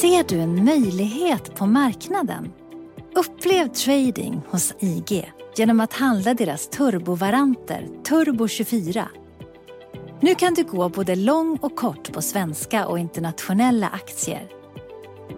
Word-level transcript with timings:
Ser 0.00 0.24
du 0.28 0.40
en 0.40 0.64
möjlighet 0.64 1.54
på 1.54 1.66
marknaden? 1.66 2.52
Upplev 3.14 3.68
trading 3.68 4.42
hos 4.48 4.74
IG 4.80 5.32
genom 5.56 5.80
att 5.80 5.92
handla 5.92 6.34
deras 6.34 6.68
turbovaranter 6.68 7.88
Turbo 8.08 8.48
24. 8.48 9.08
Nu 10.20 10.34
kan 10.34 10.54
du 10.54 10.64
gå 10.64 10.88
både 10.88 11.16
lång 11.16 11.58
och 11.62 11.76
kort 11.76 12.12
på 12.12 12.22
svenska 12.22 12.86
och 12.86 12.98
internationella 12.98 13.88
aktier. 13.88 14.48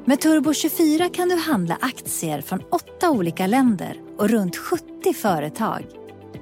Med 0.05 0.21
Turbo 0.21 0.55
24 0.55 1.09
kan 1.09 1.29
du 1.29 1.37
handla 1.37 1.79
aktier 1.81 2.41
från 2.41 2.63
åtta 2.71 3.11
olika 3.11 3.47
länder 3.47 4.01
och 4.19 4.29
runt 4.29 4.57
70 4.57 5.13
företag. 5.15 5.85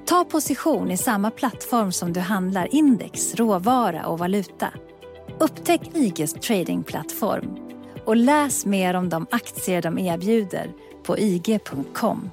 Ta 0.07 0.25
position 0.25 0.91
i 0.91 0.97
samma 0.97 1.31
plattform 1.31 1.93
som 1.93 2.13
du 2.13 2.21
handlar 2.21 2.75
index, 2.75 3.35
råvara 3.35 4.07
och 4.07 4.19
valuta. 4.19 4.69
Upptäck 5.41 5.81
IGs 5.95 6.33
tradingplattform 6.33 7.64
och 8.05 8.17
läs 8.17 8.67
mer 8.67 8.95
om 8.95 9.09
de 9.09 9.27
aktier 9.31 9.83
de 9.83 9.99
erbjuder 9.99 10.73
på 11.03 11.19
ig.com. 11.19 12.31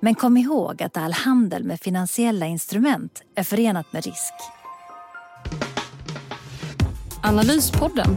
Men 0.00 0.14
kom 0.14 0.36
ihåg 0.36 0.82
att 0.82 0.96
all 0.96 1.12
handel 1.12 1.64
med 1.64 1.80
finansiella 1.80 2.46
instrument 2.46 3.22
är 3.34 3.42
förenat 3.42 3.92
med 3.92 4.04
risk. 4.04 4.34
Analyspodden 7.22 8.16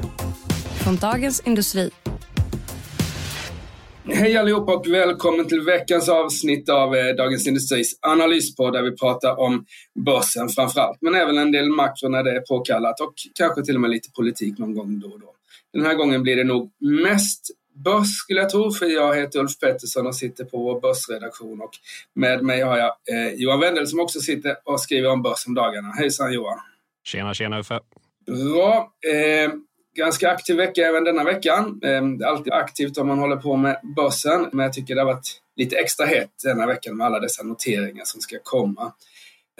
från 0.83 0.95
Dagens 0.95 1.39
Industri. 1.39 1.91
Hej 4.05 4.37
allihopa 4.37 4.75
och 4.75 4.87
välkommen 4.87 5.47
till 5.47 5.61
veckans 5.61 6.09
avsnitt 6.09 6.69
av 6.69 6.95
eh, 6.95 7.15
Dagens 7.15 7.47
Industris 7.47 7.99
analyspodd 8.01 8.73
där 8.73 8.81
vi 8.81 8.97
pratar 8.97 9.39
om 9.39 9.65
börsen 10.05 10.49
framförallt, 10.49 10.97
men 11.01 11.15
även 11.15 11.37
en 11.37 11.51
del 11.51 11.69
makro 11.69 12.09
när 12.09 12.23
det 12.23 12.31
är 12.31 12.41
påkallat 12.41 12.99
och 12.99 13.13
kanske 13.35 13.63
till 13.63 13.75
och 13.75 13.81
med 13.81 13.89
lite 13.89 14.09
politik 14.11 14.57
någon 14.57 14.75
gång 14.75 14.99
då 14.99 15.07
och 15.07 15.19
då. 15.19 15.33
Den 15.73 15.85
här 15.85 15.93
gången 15.93 16.23
blir 16.23 16.35
det 16.35 16.43
nog 16.43 16.71
mest 17.03 17.47
börs 17.75 18.07
skulle 18.07 18.39
jag 18.41 18.49
tro, 18.49 18.71
för 18.71 18.85
jag 18.85 19.15
heter 19.15 19.39
Ulf 19.39 19.59
Pettersson 19.59 20.07
och 20.07 20.15
sitter 20.15 20.45
på 20.45 20.57
vår 20.57 20.81
börsredaktion 20.81 21.61
och 21.61 21.71
med 22.15 22.43
mig 22.43 22.61
har 22.61 22.77
jag 22.77 22.87
eh, 22.87 23.33
Johan 23.33 23.59
Wendel 23.59 23.87
som 23.87 23.99
också 23.99 24.19
sitter 24.19 24.55
och 24.63 24.81
skriver 24.81 25.09
om 25.09 25.21
börs 25.21 25.47
om 25.47 25.53
dagarna. 25.53 25.87
Hejsan 25.87 26.33
Johan! 26.33 26.59
Tjena, 27.03 27.33
tjena 27.33 27.59
Uffe! 27.59 27.79
Bra! 28.25 28.91
Eh, 29.13 29.51
ganska 29.95 30.31
aktiv 30.31 30.55
vecka 30.55 30.81
även 30.81 31.03
denna 31.03 31.23
veckan. 31.23 31.79
Eh, 31.83 32.03
det 32.03 32.25
är 32.25 32.27
alltid 32.27 32.53
aktivt 32.53 32.97
om 32.97 33.07
man 33.07 33.19
håller 33.19 33.35
på 33.35 33.55
med 33.55 33.79
börsen, 33.95 34.49
men 34.51 34.63
jag 34.63 34.73
tycker 34.73 34.95
det 34.95 35.01
har 35.01 35.13
varit 35.13 35.41
lite 35.55 35.75
extra 35.75 36.05
hett 36.05 36.31
denna 36.43 36.67
veckan 36.67 36.97
med 36.97 37.07
alla 37.07 37.19
dessa 37.19 37.43
noteringar 37.43 38.03
som 38.05 38.21
ska 38.21 38.37
komma. 38.43 38.93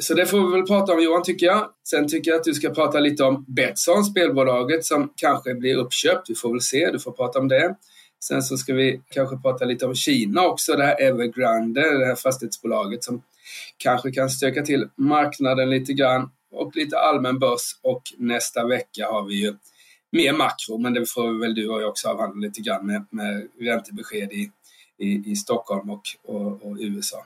Så 0.02 0.14
det 0.14 0.26
får 0.26 0.48
vi 0.48 0.58
väl 0.58 0.68
prata 0.68 0.94
om 0.94 1.04
Johan, 1.04 1.24
tycker 1.24 1.46
jag. 1.46 1.70
Sen 1.88 2.08
tycker 2.08 2.32
jag 2.32 2.38
att 2.38 2.44
du 2.44 2.54
ska 2.54 2.70
prata 2.70 3.00
lite 3.00 3.24
om 3.24 3.46
Betsson, 3.48 4.04
spelbolaget 4.04 4.86
som 4.86 5.14
kanske 5.16 5.54
blir 5.54 5.76
uppköpt. 5.76 6.30
Vi 6.30 6.36
får 6.36 6.52
väl 6.52 6.62
se, 6.62 6.92
du 6.92 7.00
får 7.00 7.12
prata 7.12 7.40
om 7.40 7.48
det. 7.48 7.76
Sen 8.24 8.44
så 8.44 8.58
ska 8.58 8.74
vi 8.74 9.02
kanske 9.10 9.38
prata 9.38 9.66
lite 9.66 9.86
om 9.86 9.96
Kina 9.96 10.46
också, 10.46 10.76
det 10.76 10.84
här 10.84 11.02
Evergrande, 11.02 12.00
det 12.00 12.06
här 12.06 12.16
fastighetsbolaget 12.16 13.04
som 13.04 13.22
kanske 13.78 14.12
kan 14.12 14.30
stöka 14.30 14.62
till 14.62 14.90
marknaden 14.96 15.70
lite 15.70 15.94
grann 15.94 16.30
och 16.52 16.76
lite 16.76 17.00
allmän 17.00 17.40
börs. 17.40 17.80
Och 17.82 18.02
nästa 18.18 18.68
vecka 18.68 19.08
har 19.08 19.24
vi 19.24 19.36
ju 19.36 19.54
mer 20.12 20.34
makro, 20.34 20.78
men 20.78 20.94
det 20.94 21.06
får 21.06 21.40
väl 21.40 21.56
du 21.56 21.70
och 21.70 21.82
jag 21.82 21.90
också 21.90 22.08
avhandla 22.08 22.48
lite 22.48 22.62
grann 22.62 22.86
med, 22.86 23.06
med 23.10 23.48
räntebesked 23.60 24.32
i, 24.32 24.52
i, 24.98 25.32
i 25.32 25.36
Stockholm 25.36 25.90
och, 25.90 26.04
och, 26.24 26.66
och 26.66 26.78
USA. 26.80 27.26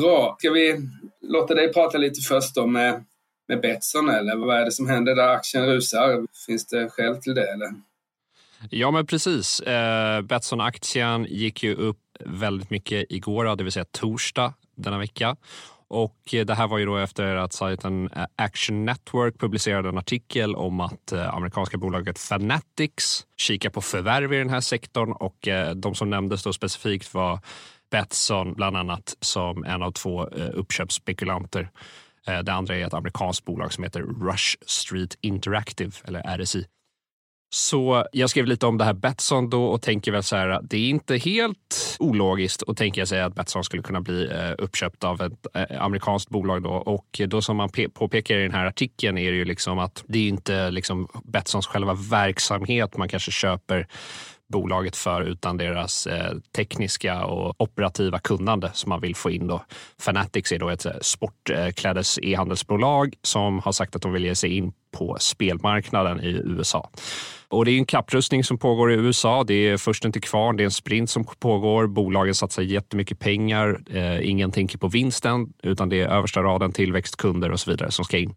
Bra. 0.00 0.36
Ska 0.38 0.50
vi 0.50 0.88
låta 1.20 1.54
dig 1.54 1.72
prata 1.72 1.98
lite 1.98 2.20
först 2.20 2.54
då 2.54 2.66
med, 2.66 3.04
med 3.48 3.60
Betsson 3.60 4.08
eller 4.08 4.36
vad 4.36 4.60
är 4.60 4.64
det 4.64 4.72
som 4.72 4.88
händer 4.88 5.14
där 5.14 5.28
aktien 5.28 5.66
rusar? 5.66 6.26
Finns 6.46 6.66
det 6.66 6.88
skäl 6.88 7.16
till 7.16 7.34
det 7.34 7.52
eller? 7.52 7.68
Ja, 8.70 8.90
men 8.90 9.06
precis. 9.06 9.60
Eh, 9.60 10.22
Betsson-aktien 10.22 11.26
gick 11.30 11.62
ju 11.62 11.74
upp 11.74 11.98
väldigt 12.20 12.70
mycket 12.70 13.06
igår, 13.08 13.56
det 13.56 13.64
vill 13.64 13.72
säga 13.72 13.84
torsdag 13.84 14.54
denna 14.76 14.98
vecka. 14.98 15.36
Och 15.92 16.34
eh, 16.34 16.44
det 16.44 16.54
här 16.54 16.68
var 16.68 16.78
ju 16.78 16.86
då 16.86 16.96
efter 16.96 17.36
att 17.36 17.52
sajten 17.52 18.10
eh, 18.16 18.24
Action 18.36 18.84
Network 18.84 19.38
publicerade 19.38 19.88
en 19.88 19.98
artikel 19.98 20.54
om 20.54 20.80
att 20.80 21.12
eh, 21.12 21.34
amerikanska 21.34 21.78
bolaget 21.78 22.18
Fanatics 22.18 23.26
kikar 23.36 23.70
på 23.70 23.80
förvärv 23.80 24.32
i 24.32 24.38
den 24.38 24.50
här 24.50 24.60
sektorn 24.60 25.12
och 25.12 25.48
de 25.74 25.94
som 25.94 26.10
nämndes 26.10 26.42
då 26.42 26.52
specifikt 26.52 27.14
var 27.14 27.38
Betsson 27.92 28.54
bland 28.54 28.76
annat 28.76 29.16
som 29.20 29.64
en 29.64 29.82
av 29.82 29.90
två 29.90 30.28
eh, 30.28 30.50
uppköpsspekulanter. 30.52 31.70
Eh, 32.26 32.38
det 32.38 32.52
andra 32.52 32.76
är 32.76 32.86
ett 32.86 32.94
amerikanskt 32.94 33.44
bolag 33.44 33.72
som 33.72 33.84
heter 33.84 34.00
Rush 34.00 34.56
Street 34.66 35.18
Interactive, 35.20 35.92
eller 36.04 36.38
RSI. 36.38 36.66
Så 37.54 38.06
jag 38.12 38.30
skrev 38.30 38.46
lite 38.46 38.66
om 38.66 38.78
det 38.78 38.84
här 38.84 38.92
Betsson 38.92 39.50
då 39.50 39.64
och 39.64 39.82
tänker 39.82 40.12
väl 40.12 40.22
så 40.22 40.36
här, 40.36 40.48
att 40.48 40.70
det 40.70 40.76
är 40.76 40.88
inte 40.88 41.16
helt 41.16 41.96
ologiskt 41.98 42.62
att 42.66 42.76
tänka 42.76 43.06
sig 43.06 43.20
att 43.20 43.34
Betsson 43.34 43.64
skulle 43.64 43.82
kunna 43.82 44.00
bli 44.00 44.30
eh, 44.30 44.52
uppköpt 44.58 45.04
av 45.04 45.22
ett 45.22 45.46
amerikanskt 45.78 46.30
bolag 46.30 46.62
då. 46.62 46.70
Och 46.70 47.20
då 47.26 47.42
som 47.42 47.56
man 47.56 47.68
påpekar 47.94 48.36
i 48.36 48.42
den 48.42 48.54
här 48.54 48.66
artikeln 48.66 49.18
är 49.18 49.30
det 49.30 49.36
ju 49.36 49.44
liksom 49.44 49.78
att 49.78 50.04
det 50.06 50.18
är 50.18 50.28
inte 50.28 50.70
liksom 50.70 51.08
Betssons 51.24 51.66
själva 51.66 51.94
verksamhet 51.94 52.96
man 52.96 53.08
kanske 53.08 53.30
köper 53.30 53.86
bolaget 54.52 54.96
för 54.96 55.22
utan 55.22 55.56
deras 55.56 56.06
eh, 56.06 56.32
tekniska 56.56 57.24
och 57.24 57.60
operativa 57.60 58.18
kunnande 58.18 58.70
som 58.74 58.88
man 58.88 59.00
vill 59.00 59.16
få 59.16 59.30
in. 59.30 59.46
Då. 59.46 59.64
Fanatics 60.00 60.52
är 60.52 60.58
då 60.58 60.68
ett 60.68 60.86
eh, 60.86 60.92
sportklädes 61.00 62.18
e-handelsbolag 62.22 63.14
som 63.22 63.58
har 63.58 63.72
sagt 63.72 63.96
att 63.96 64.02
de 64.02 64.12
vill 64.12 64.24
ge 64.24 64.34
sig 64.34 64.56
in 64.56 64.72
på 64.92 65.16
spelmarknaden 65.20 66.20
i 66.20 66.28
USA. 66.44 66.90
Och 67.48 67.64
det 67.64 67.70
är 67.70 67.78
en 67.78 67.84
kapprustning 67.84 68.44
som 68.44 68.58
pågår 68.58 68.92
i 68.92 68.94
USA. 68.94 69.44
Det 69.44 69.54
är 69.54 69.76
först 69.76 70.04
inte 70.04 70.20
kvar. 70.20 70.52
Det 70.52 70.62
är 70.62 70.64
en 70.64 70.70
sprint 70.70 71.10
som 71.10 71.24
pågår. 71.24 71.86
Bolagen 71.86 72.34
satsar 72.34 72.62
jättemycket 72.62 73.18
pengar. 73.18 73.80
Eh, 73.90 74.28
ingen 74.30 74.50
tänker 74.50 74.78
på 74.78 74.88
vinsten 74.88 75.52
utan 75.62 75.88
det 75.88 76.00
är 76.00 76.08
översta 76.08 76.42
raden, 76.42 76.72
tillväxt, 76.72 77.16
kunder 77.16 77.50
och 77.50 77.60
så 77.60 77.70
vidare 77.70 77.90
som 77.90 78.04
ska 78.04 78.18
in. 78.18 78.34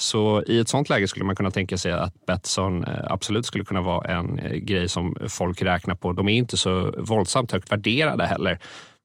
Så 0.00 0.42
i 0.46 0.58
ett 0.58 0.68
sånt 0.68 0.88
läge 0.88 1.08
skulle 1.08 1.24
man 1.24 1.36
kunna 1.36 1.50
tänka 1.50 1.78
sig 1.78 1.92
att 1.92 2.26
Betsson 2.26 2.84
eh, 2.84 3.04
absolut 3.04 3.46
skulle 3.46 3.64
kunna 3.64 3.80
vara 3.80 4.10
en 4.10 4.38
eh, 4.38 4.56
grej 4.56 4.88
som 4.88 5.16
folk 5.28 5.62
räknar 5.62 5.94
på. 5.94 6.12
De 6.12 6.28
är 6.28 6.34
inte 6.34 6.56
så 6.56 6.94
våldsamt 6.98 7.52
högt 7.52 7.72
värderade 7.72 8.26
heller. 8.26 8.58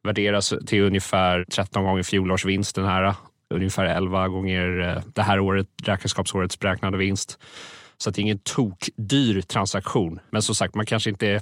Värderas 0.03 0.53
till 0.68 0.81
ungefär 0.81 1.46
13 1.52 1.84
gånger 1.84 2.03
fjolårsvinsten 2.03 2.86
här. 2.86 3.03
Eh, 3.03 3.16
ungefär 3.53 3.86
11 3.86 4.28
gånger 4.28 5.02
det 5.16 5.22
här 5.22 5.40
året, 5.40 5.68
räkenskapsårets 5.84 6.59
beräknade 6.59 6.98
vinst. 6.98 7.40
Så 7.98 8.09
det 8.09 8.19
är 8.19 8.24
ingen 8.24 8.40
tokdyr 8.40 9.42
transaktion. 9.42 10.19
Men 10.30 10.42
som 10.42 10.56
sagt, 10.56 10.75
man 10.75 10.86
kanske 10.86 11.09
inte 11.09 11.42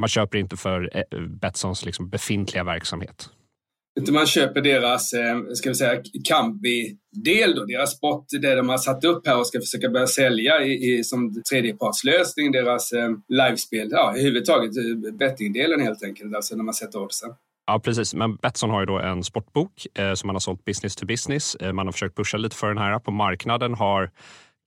man 0.00 0.08
köper 0.08 0.38
inte 0.38 0.56
för 0.56 1.04
Betssons 1.28 1.84
liksom 1.84 2.08
befintliga 2.08 2.64
verksamhet. 2.64 3.28
Utan 4.00 4.14
man 4.14 4.26
köper 4.26 4.60
deras, 4.60 5.12
eh, 5.12 5.40
ska 5.54 5.68
vi 5.68 5.74
säga, 5.74 6.02
Kambi-del 6.24 7.54
då, 7.54 7.64
deras 7.64 7.96
spot, 7.96 8.26
det 8.40 8.54
de 8.54 8.68
har 8.68 8.78
satt 8.78 9.04
upp 9.04 9.26
här 9.26 9.38
och 9.38 9.46
ska 9.46 9.60
försöka 9.60 9.88
börja 9.88 10.06
sälja 10.06 10.62
i, 10.62 10.98
i 10.98 11.04
som 11.04 11.42
tredjepartslösning, 11.50 12.52
deras 12.52 12.92
eh, 12.92 13.10
livespel, 13.28 13.88
ja 13.90 14.10
överhuvudtaget 14.10 14.76
eh, 14.76 15.12
bettingdelen 15.12 15.80
helt 15.80 16.02
enkelt, 16.02 16.34
alltså 16.34 16.56
när 16.56 16.64
man 16.64 16.74
sätter 16.74 17.02
oddsen. 17.02 17.30
Ja, 17.66 17.78
precis. 17.78 18.14
Men 18.14 18.36
Betsson 18.36 18.70
har 18.70 18.80
ju 18.80 18.86
då 18.86 18.98
en 18.98 19.24
sportbok 19.24 19.86
eh, 19.98 20.14
som 20.14 20.26
man 20.26 20.34
har 20.34 20.40
sålt 20.40 20.64
business 20.64 20.96
to 20.96 21.06
business. 21.06 21.54
Eh, 21.54 21.72
man 21.72 21.86
har 21.86 21.92
försökt 21.92 22.16
pusha 22.16 22.38
lite 22.38 22.56
för 22.56 22.68
den 22.68 22.78
här. 22.78 22.98
På 22.98 23.10
marknaden 23.10 23.74
har 23.74 24.10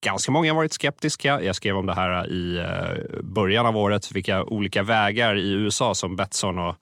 ganska 0.05 0.31
många 0.31 0.53
varit 0.53 0.73
skeptiska. 0.73 1.41
Jag 1.41 1.55
skrev 1.55 1.77
om 1.77 1.85
det 1.85 1.93
här 1.93 2.31
i 2.31 2.57
eh, 2.57 3.21
början 3.23 3.65
av 3.65 3.77
året, 3.77 4.11
vilka 4.11 4.43
olika 4.43 4.83
vägar 4.83 5.35
i 5.37 5.51
USA 5.51 5.95
som 5.95 6.15
Betsson 6.15 6.59
och 6.59 6.75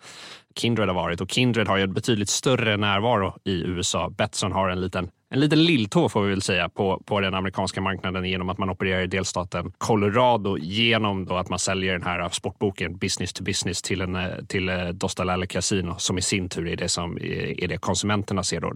Kindred 0.59 0.87
har 0.87 0.95
varit. 0.95 1.21
Och 1.21 1.31
Kindred 1.31 1.67
har 1.67 1.77
ju 1.77 1.83
en 1.83 1.93
betydligt 1.93 2.29
större 2.29 2.77
närvaro 2.77 3.37
i 3.43 3.63
USA. 3.63 4.09
Betsson 4.09 4.51
har 4.51 4.69
en 4.69 4.81
liten 4.81 5.09
en 5.29 5.39
liten 5.39 5.63
lilltå 5.63 6.09
får 6.09 6.23
vi 6.23 6.29
väl 6.29 6.41
säga 6.41 6.69
på, 6.69 7.03
på 7.05 7.19
den 7.19 7.33
amerikanska 7.33 7.81
marknaden 7.81 8.25
genom 8.25 8.49
att 8.49 8.57
man 8.57 8.69
opererar 8.69 9.01
i 9.01 9.07
delstaten 9.07 9.71
Colorado 9.77 10.57
genom 10.57 11.25
då 11.25 11.35
att 11.35 11.49
man 11.49 11.59
säljer 11.59 11.93
den 11.93 12.03
här 12.03 12.29
sportboken 12.29 12.97
business 12.97 13.33
to 13.33 13.43
business 13.43 13.81
till, 13.81 14.01
en, 14.01 14.17
till 14.47 14.69
eh, 14.69 14.75
Dosta 14.75 14.91
Dostalale 14.93 15.47
Casino 15.47 15.95
som 15.97 16.17
i 16.17 16.21
sin 16.21 16.49
tur 16.49 16.67
är 16.67 16.75
det 16.75 16.89
som 16.89 17.17
eh, 17.17 17.63
är 17.63 17.67
det 17.67 17.77
konsumenterna 17.77 18.43
ser. 18.43 18.61
Då. 18.61 18.73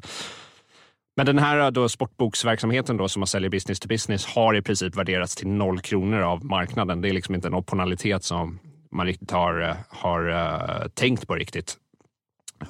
Men 1.17 1.25
den 1.25 1.39
här 1.39 1.59
eh, 1.59 1.71
då 1.71 1.89
sportboksverksamheten 1.89 2.97
då 2.97 3.07
som 3.07 3.19
man 3.19 3.27
säljer 3.27 3.49
business 3.49 3.79
to 3.79 3.87
business 3.87 4.25
har 4.25 4.55
i 4.55 4.61
princip 4.61 4.95
värderats 4.95 5.35
till 5.35 5.47
noll 5.47 5.79
kronor 5.79 6.21
av 6.21 6.45
marknaden. 6.45 7.01
Det 7.01 7.09
är 7.09 7.13
liksom 7.13 7.35
inte 7.35 7.47
en 7.47 7.53
optionalitet 7.53 8.23
som 8.23 8.59
man 8.91 9.05
riktigt 9.05 9.31
har, 9.31 9.61
eh, 9.61 9.75
har 9.89 10.29
uh, 10.29 10.87
tänkt 10.87 11.27
på 11.27 11.35
riktigt. 11.35 11.77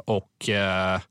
Och 0.06 0.50
uh, 0.50 1.02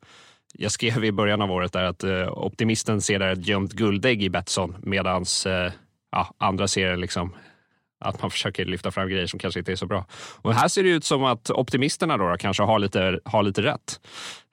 jag 0.55 0.73
skrev 0.73 1.05
i 1.05 1.13
början 1.13 1.43
av 1.43 1.53
året 1.53 1.73
där 1.73 1.85
att 1.85 2.05
uh, 2.05 2.29
optimisten 2.29 3.01
ser 3.01 3.19
där 3.19 3.33
ett 3.33 3.47
gömt 3.47 3.73
guldägg 3.73 4.23
i 4.23 4.31
Betsson 4.31 4.77
medan 4.83 5.25
ja, 6.11 6.35
andra 6.39 6.69
ser 6.69 6.97
liksom 6.97 7.35
att 8.01 8.23
man 8.23 8.31
försöker 8.31 8.65
lyfta 8.65 8.91
fram 8.91 9.09
grejer 9.09 9.27
som 9.27 9.39
kanske 9.39 9.61
inte 9.61 9.73
är 9.73 9.77
så 9.77 9.87
bra. 9.87 10.07
Och 10.37 10.55
här 10.55 10.69
ser 10.69 10.83
det 10.83 10.89
ut 10.89 11.05
som 11.05 11.25
att 11.25 11.51
optimisterna 11.51 12.17
då, 12.17 12.29
då 12.29 12.37
kanske 12.37 12.63
har 12.63 12.79
lite, 12.79 13.21
har 13.25 13.43
lite 13.43 13.63
rätt. 13.63 14.01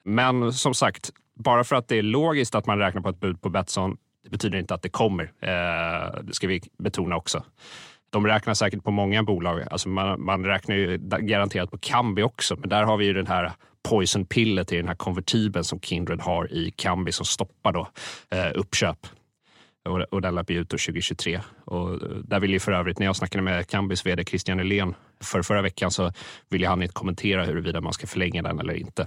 Men 0.04 0.52
som 0.52 0.74
sagt, 0.74 1.10
bara 1.34 1.64
för 1.64 1.76
att 1.76 1.88
det 1.88 1.96
är 1.96 2.02
logiskt 2.02 2.54
att 2.54 2.66
man 2.66 2.78
räknar 2.78 3.02
på 3.02 3.08
ett 3.08 3.20
bud 3.20 3.42
på 3.42 3.48
Betsson, 3.48 3.96
det 4.24 4.30
betyder 4.30 4.58
inte 4.58 4.74
att 4.74 4.82
det 4.82 4.88
kommer. 4.88 5.24
Eh, 5.24 6.22
det 6.22 6.32
ska 6.32 6.46
vi 6.46 6.62
betona 6.78 7.16
också. 7.16 7.44
De 8.10 8.26
räknar 8.26 8.54
säkert 8.54 8.84
på 8.84 8.90
många 8.90 9.22
bolag. 9.22 9.62
Alltså 9.70 9.88
man, 9.88 10.24
man 10.24 10.44
räknar 10.44 10.76
ju 10.76 10.98
garanterat 11.20 11.70
på 11.70 11.78
Kambi 11.78 12.22
också, 12.22 12.56
men 12.56 12.68
där 12.68 12.82
har 12.82 12.96
vi 12.96 13.04
ju 13.04 13.12
den 13.12 13.26
här 13.26 13.52
poison-pillet 13.88 14.72
i 14.72 14.76
den 14.76 14.88
här 14.88 14.94
konvertibeln 14.94 15.64
som 15.64 15.80
Kindred 15.80 16.20
har 16.20 16.52
i 16.52 16.70
Kambi 16.76 17.12
som 17.12 17.26
stoppar 17.26 17.72
då, 17.72 17.88
eh, 18.30 18.50
uppköp 18.54 19.06
och, 19.86 20.22
den 20.22 20.34
löper 20.34 20.54
ut 20.54 20.68
2023. 20.68 21.40
Och 21.64 21.90
eh, 21.90 22.08
där 22.08 22.40
vill 22.40 22.50
ju 22.50 22.60
för 22.60 22.72
övrigt, 22.72 22.98
när 22.98 23.06
jag 23.06 23.16
snackade 23.16 23.42
med 23.42 23.66
Kambis 23.66 24.06
vd 24.06 24.24
Christian 24.24 24.58
Helén 24.58 24.94
för 25.22 25.42
förra 25.42 25.62
veckan 25.62 25.90
så 25.90 26.12
ville 26.50 26.66
han 26.66 26.82
inte 26.82 26.94
kommentera 26.94 27.44
huruvida 27.44 27.80
man 27.80 27.92
ska 27.92 28.06
förlänga 28.06 28.42
den 28.42 28.58
eller 28.58 28.74
inte. 28.74 29.06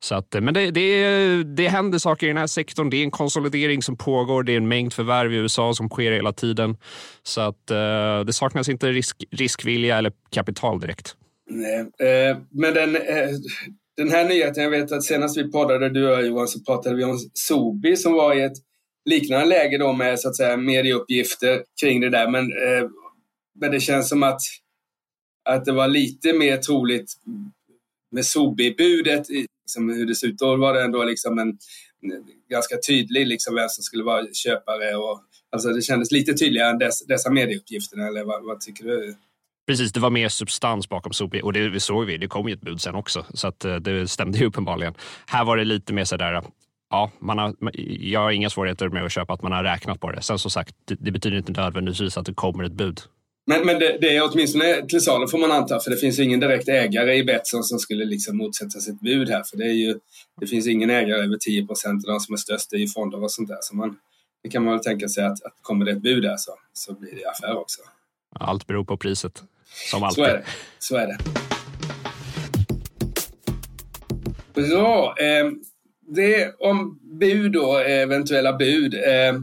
Så 0.00 0.14
att, 0.14 0.34
eh, 0.34 0.40
men 0.40 0.54
det, 0.54 0.70
det, 0.70 1.42
det 1.42 1.68
händer 1.68 1.98
saker 1.98 2.26
i 2.26 2.30
den 2.30 2.36
här 2.36 2.46
sektorn. 2.46 2.90
Det 2.90 2.96
är 2.96 3.04
en 3.04 3.10
konsolidering 3.10 3.82
som 3.82 3.96
pågår. 3.96 4.42
Det 4.42 4.52
är 4.52 4.56
en 4.56 4.68
mängd 4.68 4.92
förvärv 4.92 5.32
i 5.32 5.36
USA 5.36 5.74
som 5.74 5.88
sker 5.88 6.12
hela 6.12 6.32
tiden. 6.32 6.76
Så 7.22 7.40
att 7.40 7.70
eh, 7.70 8.20
det 8.26 8.32
saknas 8.32 8.68
inte 8.68 8.92
risk, 8.92 9.24
riskvilja 9.30 9.98
eller 9.98 10.12
kapital 10.30 10.80
direkt. 10.80 11.16
Nej, 11.50 11.80
eh, 11.80 12.36
men 12.50 12.74
den, 12.74 12.96
eh, 12.96 13.28
den 13.96 14.10
här 14.10 14.28
nyheten, 14.28 14.62
jag 14.62 14.70
vet 14.70 14.92
att 14.92 15.04
senast 15.04 15.38
vi 15.38 15.52
poddade, 15.52 15.88
du 15.88 16.06
och 16.06 16.12
jag 16.12 16.26
Johan, 16.26 16.48
så 16.48 16.60
pratade 16.60 16.96
vi 16.96 17.04
om 17.04 17.18
Sobi 17.34 17.96
som 17.96 18.12
var 18.12 18.34
i 18.34 18.42
ett 18.42 18.56
liknande 19.06 19.46
läge 19.46 19.78
då 19.78 19.92
med 19.92 20.20
så 20.20 20.28
att 20.28 20.36
säga 20.36 20.56
medieuppgifter 20.56 21.62
kring 21.80 22.00
det 22.00 22.10
där. 22.10 22.30
Men, 22.30 22.44
eh, 22.44 22.88
men 23.60 23.70
det 23.70 23.80
känns 23.80 24.08
som 24.08 24.22
att, 24.22 24.40
att 25.48 25.64
det 25.64 25.72
var 25.72 25.88
lite 25.88 26.32
mer 26.32 26.56
troligt 26.56 27.12
med 28.10 28.24
Sobi-budet, 28.24 29.28
liksom 29.28 29.88
hur 29.88 30.06
det 30.06 30.14
ser 30.14 30.26
ut. 30.26 30.38
Då 30.38 30.56
var 30.56 30.74
det 30.74 30.82
ändå 30.82 31.04
liksom 31.04 31.38
en, 31.38 31.48
en 31.48 32.24
ganska 32.50 32.76
tydlig 32.86 33.26
liksom 33.26 33.54
vem 33.54 33.68
som 33.68 33.82
skulle 33.82 34.04
vara 34.04 34.26
köpare. 34.32 34.96
Och, 34.96 35.20
alltså 35.52 35.68
det 35.68 35.82
kändes 35.82 36.10
lite 36.12 36.34
tydligare 36.34 36.70
än 36.70 36.78
dess, 36.78 37.06
dessa 37.06 37.30
medieuppgifter. 37.30 38.08
Eller 38.08 38.24
vad, 38.24 38.44
vad 38.44 38.60
tycker 38.60 38.84
du? 38.84 39.14
Precis, 39.66 39.92
det 39.92 40.00
var 40.00 40.10
mer 40.10 40.28
substans 40.28 40.88
bakom 40.88 41.12
Sobi 41.12 41.40
och 41.42 41.52
det 41.52 41.80
såg 41.80 42.06
vi. 42.06 42.16
Det 42.16 42.28
kom 42.28 42.48
ju 42.48 42.54
ett 42.54 42.60
bud 42.60 42.80
sen 42.80 42.94
också, 42.94 43.26
så 43.34 43.48
att 43.48 43.64
eh, 43.64 43.76
det 43.76 44.08
stämde 44.08 44.38
ju 44.38 44.46
uppenbarligen. 44.46 44.94
Här 45.26 45.44
var 45.44 45.56
det 45.56 45.64
lite 45.64 45.92
mer 45.92 46.04
sådär, 46.04 46.42
ja, 46.90 47.10
man 47.18 47.38
har, 47.38 47.54
jag 48.00 48.20
har 48.20 48.30
inga 48.30 48.50
svårigheter 48.50 48.88
med 48.88 49.04
att 49.04 49.12
köpa 49.12 49.32
att 49.32 49.42
man 49.42 49.52
har 49.52 49.64
räknat 49.64 50.00
på 50.00 50.10
det. 50.10 50.22
Sen 50.22 50.38
som 50.38 50.50
sagt, 50.50 50.74
det, 50.84 50.94
det 51.00 51.10
betyder 51.10 51.36
inte 51.36 51.52
nödvändigtvis 51.52 52.16
att 52.16 52.26
det 52.26 52.34
kommer 52.34 52.64
ett 52.64 52.72
bud. 52.72 53.00
Men, 53.46 53.66
men 53.66 53.78
det, 53.78 53.98
det 54.00 54.16
är 54.16 54.30
åtminstone 54.32 54.86
till 54.86 55.00
salu 55.00 55.28
får 55.28 55.38
man 55.38 55.52
anta, 55.52 55.80
för 55.80 55.90
det 55.90 55.96
finns 55.96 56.18
ingen 56.18 56.40
direkt 56.40 56.68
ägare 56.68 57.16
i 57.16 57.24
Betsson 57.24 57.62
som 57.62 57.78
skulle 57.78 58.04
liksom 58.04 58.36
motsätta 58.36 58.80
sig 58.80 58.94
ett 58.94 59.00
bud 59.00 59.28
här. 59.28 59.42
För 59.42 59.56
det, 59.56 59.64
är 59.64 59.72
ju, 59.72 59.98
det 60.40 60.46
finns 60.46 60.66
ingen 60.66 60.90
ägare 60.90 61.24
över 61.24 61.36
10 61.36 61.66
procent 61.66 62.04
och 62.06 62.12
de 62.12 62.20
som 62.20 62.32
är 62.32 62.36
störst 62.36 62.72
är 62.72 62.76
ju 62.76 62.88
fonder 62.88 63.22
och 63.22 63.30
sånt 63.32 63.48
där. 63.48 63.58
Så 63.60 63.76
man, 63.76 63.98
det 64.42 64.48
kan 64.48 64.64
man 64.64 64.72
väl 64.72 64.84
tänka 64.84 65.08
sig 65.08 65.24
att, 65.24 65.44
att 65.44 65.54
kommer 65.62 65.84
det 65.84 65.90
ett 65.90 66.02
bud 66.02 66.22
där 66.22 66.36
så, 66.36 66.52
så 66.72 66.94
blir 66.94 67.14
det 67.14 67.30
affär 67.30 67.56
också. 67.56 67.82
Allt 68.40 68.66
beror 68.66 68.84
på 68.84 68.96
priset, 68.96 69.42
som 69.90 70.02
alltid. 70.02 70.24
Så 70.24 70.30
är 70.30 70.34
det. 70.34 70.44
Så 70.78 70.96
är 70.96 71.06
det. 71.06 71.18
Bra. 74.54 75.14
Eh, 75.18 75.50
det 76.08 76.54
om 76.58 76.98
bud 77.02 77.56
och 77.56 77.80
eh, 77.80 78.02
eventuella 78.02 78.52
bud. 78.52 78.94
Eh, 78.94 79.34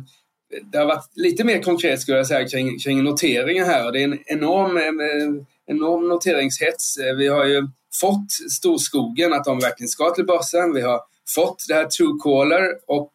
det 0.72 0.78
har 0.78 0.86
varit 0.86 1.10
lite 1.16 1.44
mer 1.44 1.62
konkret 1.62 2.02
skulle 2.02 2.18
jag 2.18 2.28
säga 2.28 2.48
kring, 2.48 2.80
kring 2.80 3.04
noteringar 3.04 3.66
här. 3.66 3.92
Det 3.92 4.00
är 4.00 4.04
en 4.04 4.20
enorm, 4.26 4.78
eh, 4.78 5.44
enorm 5.76 6.08
noteringshets. 6.08 6.98
Eh, 6.98 7.16
vi 7.16 7.28
har 7.28 7.46
ju 7.46 7.68
fått 8.02 8.32
storskogen 8.52 9.34
att 9.34 9.44
de 9.44 9.60
verkligen 9.60 9.90
ska 9.90 10.14
till 10.14 10.26
börsen. 10.26 10.74
Vi 10.74 10.82
har 10.82 11.02
fått 11.36 11.66
det 11.68 11.74
här 11.74 11.86
Truecaller 11.86 12.70
och 12.88 13.12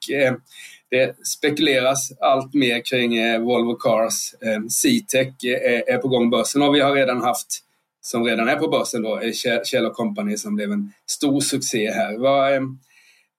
det 0.91 1.27
spekuleras 1.27 2.13
allt 2.21 2.55
mer 2.55 2.81
kring 2.85 3.43
Volvo 3.45 3.75
Cars. 3.75 4.35
C-Tech 4.71 5.35
är 5.87 5.99
på 5.99 6.09
gång 6.09 6.31
börsen 6.31 6.63
och 6.63 6.75
vi 6.75 6.81
har 6.81 6.93
redan 6.93 7.23
haft 7.23 7.63
som 8.01 8.25
redan 8.25 8.49
är 8.49 8.57
på 8.57 8.69
börsen 8.69 9.03
då, 9.03 9.21
Kjell 9.65 9.91
Company 9.91 10.37
som 10.37 10.55
blev 10.55 10.73
en 10.73 10.93
stor 11.07 11.41
succé 11.41 11.91
här. 11.91 12.17
Vad, 12.19 12.53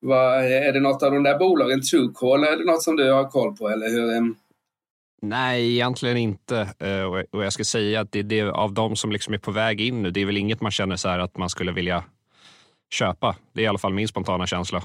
vad, 0.02 0.38
eh, 0.38 0.68
är 0.68 0.74
det 0.74 0.80
något 0.80 1.04
av 1.04 1.12
de 1.12 1.24
där 1.24 1.38
bolagen, 1.38 1.82
Truecaller, 1.82 2.48
är 2.48 2.58
det 2.58 2.66
något 2.66 2.84
som 2.84 2.96
du 2.96 3.12
har 3.12 3.30
koll 3.30 3.56
på? 3.58 3.70
Eller 3.70 3.90
hur? 3.90 4.16
Eh? 4.16 4.22
Nej, 5.22 5.74
egentligen 5.74 6.18
inte. 6.18 6.68
Eh, 6.80 7.04
och 7.32 7.46
jag 7.46 7.54
ska 7.54 7.64
säga 7.64 8.02
att 8.02 8.12
det, 8.12 8.24
det 8.24 8.42
av 8.42 8.74
de 8.74 8.96
som 8.96 9.12
liksom 9.12 9.34
är 9.34 9.38
på 9.38 9.52
väg 9.52 9.82
in 9.82 10.02
nu, 10.02 10.12
det 10.12 10.22
är 10.22 10.26
väl 10.26 10.38
inget 10.38 10.62
man 10.62 10.72
känner 10.72 10.96
så 10.96 11.10
att 11.10 11.38
man 11.38 11.50
skulle 11.50 11.72
vilja 11.72 12.04
köpa. 12.94 13.36
Det 13.54 13.62
är 13.62 13.64
i 13.64 13.68
alla 13.68 13.78
fall 13.78 13.94
min 13.94 14.08
spontana 14.08 14.48
känsla. 14.48 14.84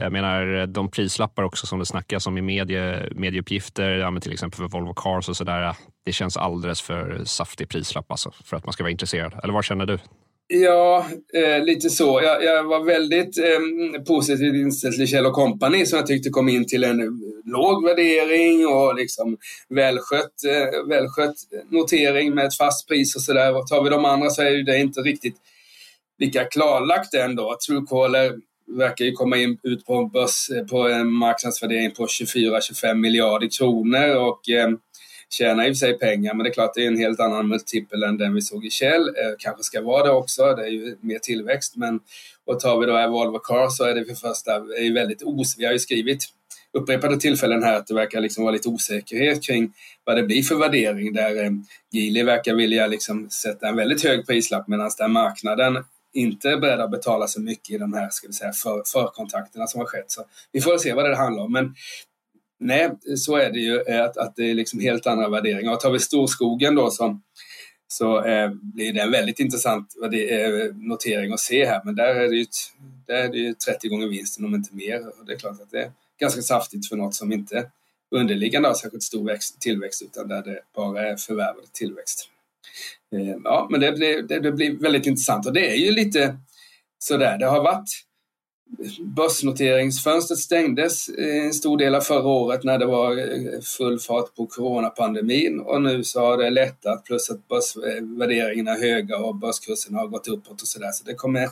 Jag 0.00 0.12
menar 0.12 0.66
de 0.66 0.90
prislappar 0.90 1.42
också 1.42 1.66
som 1.66 1.78
det 1.78 1.86
snackas 1.86 2.26
om 2.26 2.38
i 2.38 2.42
medie, 2.42 3.08
medieuppgifter, 3.14 3.90
ja, 3.90 4.20
till 4.20 4.32
exempel 4.32 4.58
för 4.58 4.68
Volvo 4.68 4.94
Cars 4.94 5.28
och 5.28 5.36
sådär. 5.36 5.76
Det 6.04 6.12
känns 6.12 6.36
alldeles 6.36 6.82
för 6.82 7.24
saftig 7.24 7.68
prislapp 7.68 8.10
alltså, 8.10 8.30
för 8.44 8.56
att 8.56 8.64
man 8.64 8.72
ska 8.72 8.82
vara 8.82 8.90
intresserad. 8.90 9.40
Eller 9.42 9.52
vad 9.52 9.64
känner 9.64 9.86
du? 9.86 9.98
Ja, 10.48 11.06
eh, 11.34 11.64
lite 11.64 11.90
så. 11.90 12.20
Jag, 12.22 12.44
jag 12.44 12.64
var 12.64 12.84
väldigt 12.84 13.38
eh, 13.38 14.02
positivt 14.02 14.54
inställd 14.54 14.94
till 14.94 15.06
Kjell 15.06 15.30
Company 15.30 15.86
som 15.86 15.96
jag 15.96 16.06
tyckte 16.06 16.30
kom 16.30 16.48
in 16.48 16.66
till 16.66 16.84
en 16.84 17.00
eh, 17.00 17.06
låg 17.44 17.84
värdering 17.84 18.66
och 18.66 18.94
liksom 18.94 19.36
välskött, 19.68 20.44
eh, 20.48 20.88
välskött 20.88 21.34
notering 21.70 22.34
med 22.34 22.46
ett 22.46 22.56
fast 22.56 22.88
pris 22.88 23.16
och 23.16 23.22
sådär. 23.22 23.66
Tar 23.66 23.84
vi 23.84 23.90
de 23.90 24.04
andra 24.04 24.30
så 24.30 24.42
är 24.42 24.64
det 24.64 24.78
inte 24.78 25.00
riktigt 25.00 25.36
lika 26.18 26.44
klarlagt 26.44 27.14
ändå. 27.14 27.56
Truecaller 27.66 28.32
verkar 28.66 29.04
ju 29.04 29.12
komma 29.12 29.36
in, 29.36 29.58
ut 29.62 29.86
på 29.86 29.94
en 29.94 30.08
börs 30.08 30.50
eh, 30.50 30.64
på 30.66 30.88
en 30.88 31.12
marknadsvärdering 31.12 31.90
på 31.90 32.06
24-25 32.06 32.94
miljarder 32.94 33.48
kronor 33.58 34.16
och 34.16 34.50
eh, 34.50 34.70
tjänar 35.30 35.64
i 35.64 35.72
och 35.72 35.76
för 35.76 35.86
sig 35.86 35.98
pengar, 35.98 36.34
men 36.34 36.44
det 36.44 36.50
är 36.50 36.52
klart 36.52 36.74
det 36.74 36.84
är 36.84 36.86
en 36.86 36.98
helt 36.98 37.20
annan 37.20 37.48
multipel 37.48 38.02
än 38.02 38.18
den 38.18 38.34
vi 38.34 38.40
såg 38.40 38.64
i 38.64 38.70
Kjell. 38.70 39.08
Eh, 39.08 39.34
kanske 39.38 39.62
ska 39.62 39.82
vara 39.82 40.04
det 40.04 40.10
också, 40.10 40.54
det 40.54 40.62
är 40.62 40.70
ju 40.70 40.96
mer 41.00 41.18
tillväxt. 41.18 41.76
Men 41.76 42.00
och 42.44 42.60
tar 42.60 42.80
vi 42.80 42.86
då 42.86 43.08
Volvo 43.08 43.38
Car 43.38 43.68
så 43.68 43.84
är 43.84 43.94
det 43.94 44.04
för 44.04 44.14
första 44.14 44.54
är 44.54 44.94
väldigt 44.94 45.22
os... 45.22 45.54
Vi 45.58 45.64
har 45.64 45.72
ju 45.72 45.78
skrivit 45.78 46.24
upprepade 46.72 47.16
tillfällen 47.16 47.62
här 47.62 47.76
att 47.76 47.86
det 47.86 47.94
verkar 47.94 48.20
liksom 48.20 48.44
vara 48.44 48.52
lite 48.52 48.68
osäkerhet 48.68 49.46
kring 49.46 49.72
vad 50.04 50.16
det 50.16 50.22
blir 50.22 50.42
för 50.42 50.56
värdering 50.56 51.12
där 51.12 51.44
eh, 51.44 51.50
Geely 51.92 52.22
verkar 52.22 52.54
vilja 52.54 52.86
liksom 52.86 53.30
sätta 53.30 53.68
en 53.68 53.76
väldigt 53.76 54.04
hög 54.04 54.26
prislapp 54.26 54.68
medan 54.68 54.90
där 54.98 55.08
marknaden 55.08 55.84
inte 56.16 56.50
är 56.50 56.56
beredd 56.56 56.80
att 56.80 56.90
betala 56.90 57.26
så 57.26 57.40
mycket 57.40 57.70
i 57.70 57.78
de 57.78 57.92
här 57.92 58.08
ska 58.10 58.26
vi 58.26 58.32
säga, 58.32 58.52
för, 58.52 58.82
förkontakterna 58.92 59.66
som 59.66 59.80
har 59.80 59.86
skett. 59.86 60.10
Så 60.10 60.24
vi 60.52 60.60
får 60.60 60.78
se 60.78 60.92
vad 60.92 61.04
det 61.04 61.16
handlar 61.16 61.42
om. 61.42 61.52
Men 61.52 61.74
Nej, 62.58 62.90
så 63.16 63.36
är 63.36 63.50
det 63.50 63.58
ju 63.58 63.80
eh, 63.80 64.04
att, 64.04 64.16
att 64.16 64.36
det 64.36 64.50
är 64.50 64.54
liksom 64.54 64.80
helt 64.80 65.06
andra 65.06 65.28
värderingar. 65.28 65.72
Och 65.72 65.80
tar 65.80 65.90
vi 65.90 65.98
storskogen 65.98 66.74
då 66.74 66.90
som, 66.90 67.22
så 67.88 68.24
eh, 68.24 68.50
blir 68.50 68.92
det 68.92 69.00
en 69.00 69.10
väldigt 69.10 69.40
intressant 69.40 69.94
eh, 70.02 70.74
notering 70.74 71.32
att 71.32 71.40
se 71.40 71.66
här. 71.66 71.80
Men 71.84 71.94
där 71.94 72.14
är 72.14 72.28
det 72.28 72.36
ju, 72.36 72.46
där 73.06 73.14
är 73.14 73.28
det 73.28 73.38
ju 73.38 73.54
30 73.54 73.88
gånger 73.88 74.06
vinsten 74.06 74.44
om 74.44 74.54
inte 74.54 74.74
mer. 74.74 75.08
Och 75.18 75.26
det 75.26 75.32
är 75.32 75.38
klart 75.38 75.60
att 75.60 75.70
det 75.70 75.82
är 75.82 75.92
ganska 76.20 76.42
saftigt 76.42 76.88
för 76.88 76.96
något 76.96 77.14
som 77.14 77.32
inte 77.32 77.70
underliggande 78.10 78.68
har 78.68 78.74
särskilt 78.74 79.02
stor 79.02 79.24
växt, 79.24 79.60
tillväxt 79.60 80.02
utan 80.02 80.28
där 80.28 80.42
det 80.42 80.60
bara 80.74 81.08
är 81.08 81.16
förvärvad 81.16 81.72
tillväxt. 81.72 82.28
Eh, 83.12 83.36
ja, 83.44 83.68
men 83.70 83.80
det 83.80 83.92
blir, 83.92 84.22
det, 84.22 84.40
det 84.40 84.52
blir 84.52 84.76
väldigt 84.76 85.06
intressant 85.06 85.46
och 85.46 85.52
det 85.52 85.70
är 85.70 85.76
ju 85.76 85.92
lite 85.92 86.36
sådär. 86.98 87.38
Det 87.38 87.46
har 87.46 87.62
varit 87.62 87.88
Börsnoteringsfönstret 89.00 90.38
stängdes 90.38 91.08
eh, 91.08 91.44
en 91.44 91.54
stor 91.54 91.78
del 91.78 91.94
av 91.94 92.00
förra 92.00 92.28
året 92.28 92.64
när 92.64 92.78
det 92.78 92.86
var 92.86 93.18
eh, 93.18 93.60
full 93.60 93.98
fart 93.98 94.34
på 94.34 94.46
coronapandemin 94.46 95.60
och 95.60 95.82
nu 95.82 96.04
så 96.04 96.20
har 96.20 96.36
det 96.36 96.50
lättat 96.50 97.04
plus 97.04 97.30
att 97.30 97.48
börsvärderingarna 97.48 98.70
eh, 98.70 98.76
är 98.76 98.80
höga 98.82 99.18
och 99.18 99.34
börskurserna 99.34 99.98
har 99.98 100.06
gått 100.06 100.28
uppåt 100.28 100.62
och 100.62 100.68
sådär. 100.68 100.90
Så 100.92 101.04
det 101.04 101.14
kommer, 101.14 101.48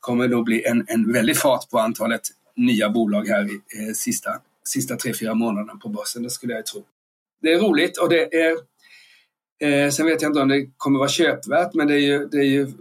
kommer 0.00 0.28
nog 0.28 0.44
bli 0.44 0.64
en, 0.64 0.84
en 0.88 1.12
väldig 1.12 1.36
fart 1.36 1.70
på 1.70 1.78
antalet 1.78 2.22
nya 2.56 2.90
bolag 2.90 3.28
här 3.28 3.44
i 3.44 3.54
eh, 3.54 3.92
sista, 3.94 4.30
sista 4.64 4.96
tre, 4.96 5.14
fyra 5.20 5.34
månaderna 5.34 5.76
på 5.82 5.88
börsen, 5.88 6.22
det 6.22 6.30
skulle 6.30 6.54
jag 6.54 6.66
tro. 6.66 6.84
Det 7.42 7.52
är 7.52 7.58
roligt 7.58 7.98
och 7.98 8.08
det 8.08 8.34
är 8.34 8.56
Eh, 9.60 9.90
sen 9.90 10.06
vet 10.06 10.22
jag 10.22 10.28
inte 10.28 10.40
om 10.40 10.48
det 10.48 10.66
kommer 10.76 10.98
vara 10.98 11.08
köpvärt 11.08 11.74
men 11.74 11.86
det 11.86 11.94
är 11.94 11.98
ju, 11.98 12.26
det 12.26 12.38
är 12.38 12.44
ju 12.44 12.72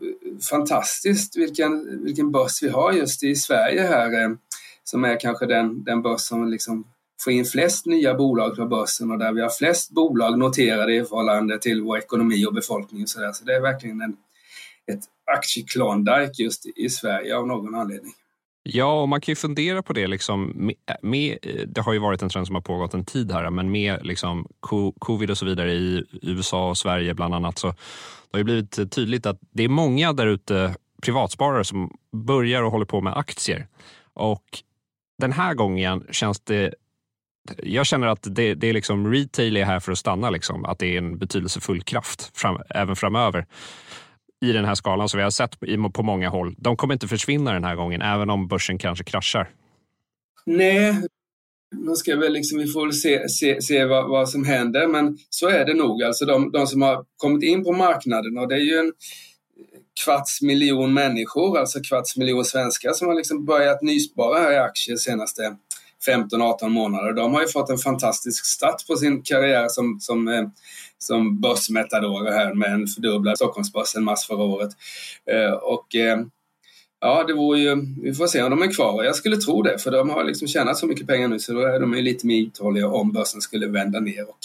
fantastiskt 0.50 1.38
vilken, 1.38 2.04
vilken 2.04 2.32
börs 2.32 2.64
vi 2.64 2.70
har 2.70 2.94
just 2.94 3.24
i 3.24 3.36
Sverige 3.36 3.82
här 3.82 4.24
eh, 4.24 4.30
som 4.84 5.06
är 5.06 5.20
kanske 5.20 5.46
den, 5.46 5.84
den 5.84 6.02
börs 6.02 6.22
som 6.22 6.48
liksom 6.48 6.84
får 7.22 7.34
in 7.34 7.46
flest 7.46 7.86
nya 7.86 8.14
bolag 8.14 8.56
på 8.56 8.66
börsen 8.66 9.12
och 9.12 9.18
där 9.18 9.34
vi 9.34 9.42
har 9.42 9.50
flest 9.50 9.92
bolag 9.92 10.40
noterade 10.40 10.96
i 10.96 11.04
förhållande 11.04 11.60
till 11.60 11.82
vår 11.82 11.98
ekonomi 11.98 12.46
och 12.46 12.54
befolkning. 12.54 13.04
Och 13.04 13.10
så, 13.10 13.20
där. 13.20 13.32
så 13.32 13.46
det 13.46 13.56
är 13.56 13.62
verkligen 13.62 14.02
en, 14.02 14.18
ett 14.92 15.04
aktieklondike 15.26 16.44
just 16.44 16.66
i 16.76 16.90
Sverige 16.90 17.38
av 17.38 17.48
någon 17.48 17.76
anledning. 17.76 18.14
Ja, 18.68 19.02
och 19.02 19.10
man 19.10 19.22
kan 19.22 19.32
ju 19.32 19.36
fundera 19.36 19.84
på 19.84 19.94
det. 19.94 20.08
Liksom, 20.08 20.52
med, 20.56 20.76
eh, 20.86 20.96
med, 21.02 21.38
eh, 21.42 21.68
det 21.68 21.82
har 21.82 21.94
ju 21.94 22.00
varit 22.00 22.22
en 22.22 22.30
trend 22.30 22.48
som 22.48 22.56
har 22.56 22.62
pågått 22.62 22.94
en 22.94 23.06
tid 23.06 23.32
här, 23.32 23.50
men 23.50 23.72
med 23.72 24.06
liksom, 24.06 24.48
covid 25.00 25.32
och 25.32 25.38
så 25.38 25.46
vidare 25.46 25.74
i 25.74 26.04
USA 26.22 26.70
och 26.70 26.78
Sverige 26.78 27.14
bland 27.14 27.36
annat 27.36 27.58
så 27.58 27.68
det 27.68 27.76
har 28.32 28.40
ju 28.40 28.44
blivit 28.44 28.92
tydligt 28.92 29.26
att 29.26 29.40
det 29.52 29.64
är 29.64 29.70
många 29.70 30.14
där 30.14 30.28
ute, 30.28 30.76
privatsparare, 31.02 31.64
som 31.64 31.98
börjar 32.12 32.64
och 32.64 32.72
håller 32.72 32.86
på 32.86 33.02
med 33.02 33.18
aktier. 33.18 33.68
Och 34.14 34.44
den 35.18 35.32
här 35.32 35.54
gången 35.54 36.06
känns 36.12 36.40
det 36.40 36.74
jag 37.64 37.86
känner 37.86 38.08
att 38.08 38.28
det, 38.32 38.54
det 38.54 38.68
är 38.68 38.74
liksom 38.74 39.12
retail 39.12 39.58
är 39.58 39.66
här 39.66 39.80
för 39.80 39.92
att 39.92 39.98
stanna, 39.98 40.30
liksom. 40.30 40.66
att 40.66 40.80
det 40.80 40.88
är 40.88 40.98
en 40.98 41.18
betydelsefull 41.18 41.82
kraft 41.82 42.38
fram, 42.38 42.58
även 42.70 42.96
framöver 42.96 43.46
i 44.42 44.52
den 44.52 44.66
här 44.66 44.76
skalan 44.76 45.10
som 45.10 45.18
vi 45.18 45.24
har 45.24 45.32
sett 45.32 45.60
på 45.94 46.04
många 46.04 46.30
håll. 46.30 46.56
De 46.58 46.78
kommer 46.78 46.94
inte 46.94 47.08
försvinna 47.08 47.54
den 47.54 47.64
här 47.64 47.76
gången, 47.76 48.02
även 48.02 48.30
om 48.30 48.48
börsen 48.48 48.78
kanske 48.78 49.04
kraschar. 49.04 49.50
Nej, 50.46 50.96
man 51.76 51.96
ska 51.96 52.16
väl 52.16 52.34
liksom, 52.34 52.60
vi 52.60 52.68
får 52.68 52.82
väl 52.82 52.94
se, 52.94 53.30
se, 53.30 53.62
se 53.62 53.86
vad, 53.86 54.10
vad, 54.10 54.30
som 54.30 54.46
händer, 54.46 54.88
men 54.88 55.18
så 55.30 55.50
är 55.50 55.66
det 55.66 55.74
nog. 55.74 56.04
Alltså 56.04 56.26
de, 56.26 56.52
de 56.52 56.68
som 56.68 56.82
har 56.82 57.06
kommit 57.18 57.44
in 57.44 57.64
på 57.64 57.72
marknaden, 57.72 58.38
och 58.38 58.48
det 58.48 58.56
är 58.56 58.60
ju 58.60 58.78
en 58.78 58.94
kvarts 60.04 60.42
miljon 60.42 60.94
människor, 60.94 61.58
alltså 61.58 61.80
kvarts 61.82 62.18
miljon 62.18 62.46
svenskar 62.46 62.94
som 62.94 63.08
har 63.08 63.16
liksom 63.16 63.46
börjat 63.46 63.82
nyspara 63.82 64.40
här 64.40 64.52
i 64.52 64.58
aktier 64.58 64.98
senaste 64.98 65.56
15-18 66.08 66.70
månader. 66.70 67.14
De 67.14 67.34
har 67.34 67.42
ju 67.42 67.48
fått 67.48 67.70
en 67.70 67.78
fantastisk 67.78 68.46
start 68.46 68.88
på 68.88 68.96
sin 68.96 69.22
karriär 69.24 69.68
som, 69.70 70.00
som, 70.00 70.28
eh, 70.28 70.44
som 71.06 71.42
börsmetadorer 71.42 72.32
här 72.32 72.54
med 72.54 72.74
en 72.74 72.88
fördubblad 72.88 73.36
Stockholmsbörs 73.36 73.96
en 73.96 74.04
mars 74.04 74.28
förra 74.28 74.44
året. 74.44 74.70
Eh, 75.32 75.52
och 75.52 75.96
eh, 75.96 76.20
ja, 77.02 77.24
det 77.24 77.34
vore 77.34 77.60
ju, 77.60 77.76
vi 78.02 78.14
får 78.14 78.28
se 78.28 78.44
om 78.44 78.50
de 78.50 78.62
är 78.62 78.74
kvar. 78.74 79.04
Jag 79.04 79.16
skulle 79.16 79.38
tro 79.38 79.62
det, 79.62 79.80
för 79.80 79.92
de 79.92 80.10
har 80.10 80.24
liksom 80.24 80.48
tjänat 80.48 80.78
så 80.78 80.88
mycket 80.88 81.08
pengar 81.08 81.28
nu 81.28 81.40
så 81.40 81.54
då 81.54 81.60
är 81.60 81.80
de 81.80 81.94
lite 81.94 82.28
mer 82.28 82.48
uthålliga 82.48 82.88
om 82.88 83.12
börsen 83.12 83.42
skulle 83.42 83.68
vända 83.68 84.00
ner. 84.00 84.30
Och 84.30 84.40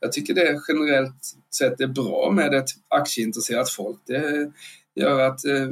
jag 0.00 0.12
tycker 0.12 0.34
det 0.34 0.60
generellt 0.68 1.34
sett 1.54 1.80
är 1.80 1.86
bra 1.86 2.30
med 2.30 2.54
ett 2.54 2.70
aktieintresserat 2.88 3.70
folk. 3.70 3.98
Det 4.06 4.52
gör 4.94 5.20
att 5.20 5.44
eh, 5.44 5.68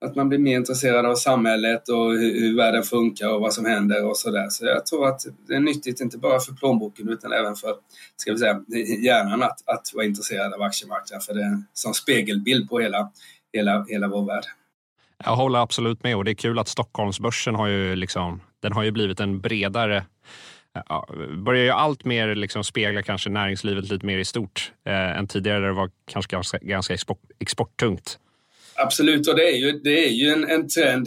att 0.00 0.16
man 0.16 0.28
blir 0.28 0.38
mer 0.38 0.56
intresserad 0.56 1.06
av 1.06 1.14
samhället 1.14 1.88
och 1.88 2.12
hur, 2.12 2.40
hur 2.40 2.56
världen 2.56 2.82
funkar 2.82 3.28
och 3.34 3.40
vad 3.40 3.54
som 3.54 3.64
händer 3.64 4.04
och 4.04 4.16
sådär. 4.16 4.46
Så 4.50 4.66
jag 4.66 4.86
tror 4.86 5.08
att 5.08 5.20
det 5.48 5.54
är 5.54 5.60
nyttigt, 5.60 6.00
inte 6.00 6.18
bara 6.18 6.40
för 6.40 6.52
plånboken 6.52 7.08
utan 7.08 7.32
även 7.32 7.56
för 7.56 7.74
ska 8.16 8.32
vi 8.32 8.38
säga, 8.38 8.60
hjärnan 9.04 9.42
att, 9.42 9.68
att 9.68 9.90
vara 9.94 10.06
intresserad 10.06 10.54
av 10.54 10.62
aktiemarknaden. 10.62 11.20
För 11.20 11.34
det 11.34 11.40
är 11.40 11.46
en 11.46 11.66
sån 11.72 11.94
spegelbild 11.94 12.68
på 12.68 12.80
hela, 12.80 13.10
hela, 13.52 13.84
hela 13.88 14.08
vår 14.08 14.26
värld. 14.26 14.44
Jag 15.24 15.36
håller 15.36 15.58
absolut 15.58 16.02
med 16.02 16.16
och 16.16 16.24
det 16.24 16.30
är 16.30 16.34
kul 16.34 16.58
att 16.58 16.68
Stockholmsbörsen 16.68 17.54
har 17.54 17.66
ju, 17.66 17.96
liksom, 17.96 18.40
den 18.60 18.72
har 18.72 18.82
ju 18.82 18.90
blivit 18.90 19.20
en 19.20 19.40
bredare 19.40 20.04
ja, 20.88 21.08
börjar 21.36 21.64
ju 21.64 21.70
allt 21.70 22.04
mer 22.04 22.34
liksom 22.34 22.64
spegla 22.64 23.02
kanske 23.02 23.30
näringslivet 23.30 23.88
lite 23.88 24.06
mer 24.06 24.18
i 24.18 24.24
stort 24.24 24.72
eh, 24.84 25.18
än 25.18 25.26
tidigare 25.26 25.60
där 25.60 25.66
det 25.66 25.72
var 25.72 25.90
kanske 26.12 26.36
ganska, 26.36 26.58
ganska 26.58 26.94
export, 26.94 27.20
exporttungt. 27.38 28.18
Absolut, 28.78 29.28
och 29.28 29.36
det 29.36 29.48
är 29.48 29.56
ju, 29.56 29.72
det 29.72 30.06
är 30.06 30.10
ju 30.10 30.28
en, 30.28 30.50
en 30.50 30.68
trend. 30.68 31.06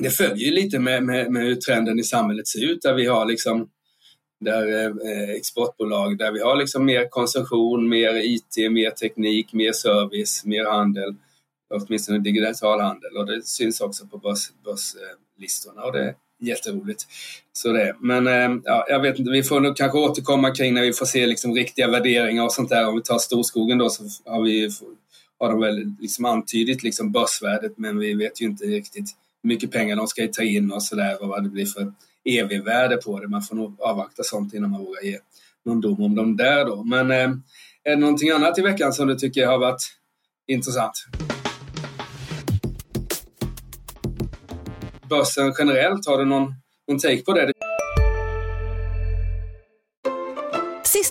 Det 0.00 0.10
följer 0.10 0.48
ju 0.48 0.50
lite 0.50 0.78
med, 0.78 1.02
med, 1.02 1.32
med 1.32 1.42
hur 1.42 1.54
trenden 1.54 1.98
i 1.98 2.04
samhället 2.04 2.48
ser 2.48 2.64
ut 2.64 2.82
där 2.82 2.94
vi 2.94 3.06
har 3.06 3.26
liksom 3.26 3.68
där 4.44 4.88
eh, 4.88 5.30
exportbolag 5.30 6.18
där 6.18 6.32
vi 6.32 6.40
har 6.40 6.56
liksom 6.56 6.84
mer 6.84 7.08
konsumtion, 7.08 7.88
mer 7.88 8.14
IT, 8.14 8.72
mer 8.72 8.90
teknik, 8.90 9.52
mer 9.52 9.72
service, 9.72 10.44
mer 10.44 10.64
handel, 10.64 11.14
åtminstone 11.70 12.18
digital 12.18 12.80
handel 12.80 13.16
och 13.16 13.26
det 13.26 13.46
syns 13.46 13.80
också 13.80 14.06
på 14.06 14.18
börs, 14.18 14.50
börslistorna 14.64 15.82
och 15.82 15.92
det 15.92 16.04
är 16.04 16.14
jätteroligt. 16.40 17.06
Så 17.52 17.72
det. 17.72 17.96
Men 18.00 18.26
eh, 18.26 18.60
ja, 18.64 18.86
jag 18.88 19.00
vet 19.00 19.18
inte, 19.18 19.30
vi 19.30 19.42
får 19.42 19.60
nog 19.60 19.76
kanske 19.76 19.98
återkomma 19.98 20.50
kring 20.50 20.74
när 20.74 20.82
vi 20.82 20.92
får 20.92 21.06
se 21.06 21.26
liksom 21.26 21.54
riktiga 21.54 21.90
värderingar 21.90 22.44
och 22.44 22.52
sånt 22.52 22.68
där. 22.68 22.88
Om 22.88 22.94
vi 22.94 23.02
tar 23.02 23.18
Storskogen 23.18 23.78
då 23.78 23.90
så 23.90 24.04
har 24.24 24.42
vi 24.42 24.70
har 25.42 25.48
de 25.48 25.60
väl 25.60 25.94
liksom 26.00 26.24
antydit 26.24 26.82
liksom 26.82 27.12
börsvärdet 27.12 27.72
men 27.76 27.98
vi 27.98 28.14
vet 28.14 28.40
ju 28.40 28.46
inte 28.46 28.64
riktigt 28.64 29.16
hur 29.42 29.48
mycket 29.48 29.70
pengar 29.70 29.96
de 29.96 30.06
ska 30.06 30.28
ta 30.32 30.42
in 30.42 30.72
och 30.72 30.82
sådär 30.82 31.22
och 31.22 31.28
vad 31.28 31.42
det 31.42 31.48
blir 31.48 31.66
för 31.66 31.92
EV-värde 32.24 32.96
på 32.96 33.20
det. 33.20 33.28
Man 33.28 33.42
får 33.42 33.56
nog 33.56 33.80
avvakta 33.80 34.22
sånt 34.22 34.54
innan 34.54 34.70
man 34.70 34.84
vågar 34.84 35.02
ge 35.02 35.18
någon 35.64 35.80
dom 35.80 36.02
om 36.02 36.14
dem 36.14 36.36
där 36.36 36.64
då. 36.64 36.84
Men 36.84 37.10
eh, 37.10 37.30
är 37.84 37.90
det 37.90 37.96
någonting 37.96 38.30
annat 38.30 38.58
i 38.58 38.62
veckan 38.62 38.92
som 38.92 39.08
du 39.08 39.14
tycker 39.14 39.46
har 39.46 39.58
varit 39.58 39.82
intressant? 40.46 41.06
Börsen 45.10 45.54
generellt, 45.58 46.06
har 46.06 46.18
du 46.18 46.24
någon, 46.24 46.54
någon 46.88 46.98
take 46.98 47.22
på 47.22 47.32
det? 47.32 47.52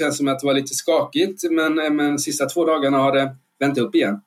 Det 0.00 0.04
känns 0.04 0.16
som 0.16 0.28
att 0.28 0.40
det 0.40 0.46
var 0.46 0.54
lite 0.54 0.74
skakigt 0.74 1.50
men, 1.50 1.78
eh, 1.78 1.90
men 1.90 2.18
sista 2.18 2.46
två 2.46 2.64
dagarna 2.64 2.98
har 2.98 3.12
det 3.12 3.36
vänt 3.58 3.78
upp 3.78 3.94
igen. 3.94 4.20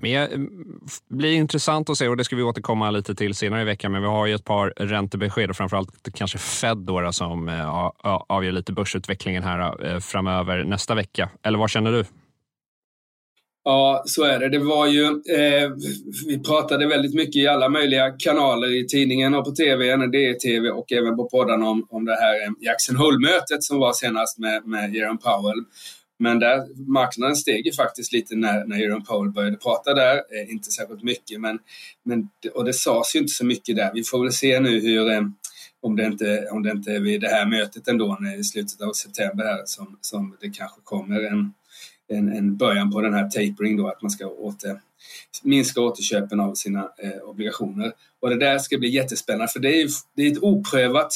Men 0.00 0.10
det 0.10 0.16
mm, 0.16 0.80
blir 1.08 1.32
intressant 1.32 1.90
att 1.90 1.96
se 1.96 2.08
och 2.08 2.16
det 2.16 2.24
ska 2.24 2.36
vi 2.36 2.42
återkomma 2.42 2.90
lite 2.90 3.14
till 3.14 3.34
senare 3.34 3.62
i 3.62 3.64
veckan. 3.64 3.92
Men 3.92 4.02
vi 4.02 4.08
har 4.08 4.26
ju 4.26 4.34
ett 4.34 4.44
par 4.44 4.72
räntebesked 4.76 5.50
och 5.50 5.56
framförallt 5.56 6.08
kanske 6.14 6.38
Fed 6.38 6.76
då, 6.76 7.12
som 7.12 7.48
eh, 7.48 7.90
avgör 8.28 8.52
lite 8.52 8.72
börsutvecklingen 8.72 9.42
här 9.42 9.86
eh, 9.86 9.98
framöver 9.98 10.64
nästa 10.64 10.94
vecka. 10.94 11.30
Eller 11.42 11.58
vad 11.58 11.70
känner 11.70 11.92
du? 11.92 12.04
Ja, 13.64 14.02
så 14.06 14.24
är 14.24 14.38
det. 14.38 14.48
Det 14.48 14.58
var 14.58 14.86
ju, 14.86 15.04
eh, 15.06 15.70
vi 16.26 16.42
pratade 16.42 16.86
väldigt 16.86 17.14
mycket 17.14 17.36
i 17.36 17.46
alla 17.46 17.68
möjliga 17.68 18.10
kanaler 18.10 18.80
i 18.80 18.86
tidningen 18.86 19.34
och 19.34 19.44
på 19.44 19.50
tv, 19.50 19.96
DTV 19.96 20.70
och 20.70 20.92
även 20.92 21.16
på 21.16 21.28
poddarna 21.28 21.68
om, 21.68 21.86
om 21.90 22.04
det 22.04 22.14
här 22.14 22.34
eh, 22.34 22.50
Jackson 22.60 22.96
Hole-mötet 22.96 23.62
som 23.64 23.78
var 23.78 23.92
senast 23.92 24.38
med, 24.38 24.66
med 24.66 24.94
Jerome 24.94 25.18
Powell. 25.18 25.64
Men 26.18 26.38
där, 26.38 26.90
marknaden 26.92 27.36
steg 27.36 27.66
ju 27.66 27.72
faktiskt 27.72 28.12
lite 28.12 28.36
när, 28.36 28.64
när 28.64 28.76
Jerome 28.76 29.04
Powell 29.04 29.30
började 29.30 29.56
prata 29.56 29.94
där. 29.94 30.16
Eh, 30.16 30.52
inte 30.52 30.70
särskilt 30.70 31.02
mycket, 31.02 31.40
men, 31.40 31.58
men, 32.04 32.28
och 32.54 32.64
det 32.64 32.72
sades 32.72 33.14
ju 33.14 33.18
inte 33.18 33.32
så 33.32 33.44
mycket 33.44 33.76
där. 33.76 33.90
Vi 33.94 34.04
får 34.04 34.22
väl 34.22 34.32
se 34.32 34.60
nu 34.60 34.80
hur, 34.80 35.10
eh, 35.10 35.22
om, 35.80 35.96
det 35.96 36.04
inte, 36.04 36.48
om 36.50 36.62
det 36.62 36.70
inte 36.70 36.92
är 36.92 37.00
vid 37.00 37.20
det 37.20 37.28
här 37.28 37.46
mötet 37.46 37.88
ändå 37.88 38.18
eh, 38.26 38.40
i 38.40 38.44
slutet 38.44 38.80
av 38.80 38.92
september 38.92 39.44
här 39.44 39.62
som, 39.64 39.98
som 40.00 40.36
det 40.40 40.50
kanske 40.50 40.80
kommer 40.84 41.20
en 41.20 41.52
en, 42.12 42.32
en 42.32 42.56
början 42.56 42.90
på 42.90 43.00
den 43.00 43.14
här 43.14 43.30
tapering 43.30 43.76
då, 43.76 43.88
att 43.88 44.02
man 44.02 44.10
ska 44.10 44.26
åter, 44.26 44.80
minska 45.42 45.80
återköpen 45.80 46.40
av 46.40 46.54
sina 46.54 46.88
eh, 46.98 47.22
obligationer. 47.22 47.92
Och 48.20 48.30
det 48.30 48.36
där 48.36 48.58
ska 48.58 48.78
bli 48.78 48.88
jättespännande 48.88 49.52
för 49.52 49.60
det 49.60 49.80
är, 49.80 49.88
det 50.16 50.22
är 50.22 50.32
ett 50.32 50.42
oprövat 50.42 51.12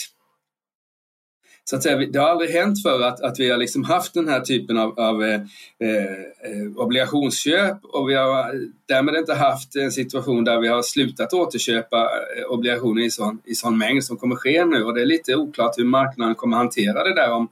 så 1.71 1.77
att 1.77 1.83
säga, 1.83 1.97
det 1.97 2.19
har 2.19 2.29
aldrig 2.29 2.51
hänt 2.51 2.83
för 2.83 3.03
att, 3.03 3.21
att 3.21 3.41
vi 3.41 3.51
har 3.51 3.59
liksom 3.59 3.85
haft 3.85 4.15
den 4.15 4.29
här 4.29 4.41
typen 4.41 4.79
av, 4.79 5.01
av 5.01 5.25
eh, 5.25 5.41
eh, 5.81 6.77
obligationsköp 6.77 7.85
och 7.85 8.09
vi 8.09 8.15
har 8.15 8.55
därmed 8.89 9.15
inte 9.15 9.35
haft 9.35 9.77
en 9.77 9.93
situation 9.93 10.45
där 10.45 10.61
vi 10.61 10.69
har 10.69 10.83
slutat 10.83 11.33
återköpa 11.33 12.03
eh, 12.03 12.45
obligationer 12.49 13.03
i 13.03 13.11
sån, 13.11 13.39
i 13.45 13.55
sån 13.55 13.79
mängd 13.79 14.05
som 14.05 14.17
kommer 14.17 14.37
ske 14.37 14.65
nu 14.65 14.85
och 14.85 14.95
det 14.95 15.01
är 15.01 15.07
lite 15.07 15.37
oklart 15.37 15.79
hur 15.79 15.85
marknaden 15.85 16.35
kommer 16.35 16.57
hantera 16.57 17.05
det 17.05 17.15
där 17.15 17.33
om, 17.33 17.49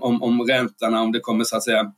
om, 0.00 0.22
om 0.22 0.42
räntorna, 0.42 1.02
om 1.02 1.12
det 1.12 1.20
kommer 1.20 1.44
så 1.44 1.56
att 1.56 1.64
säga 1.64 1.92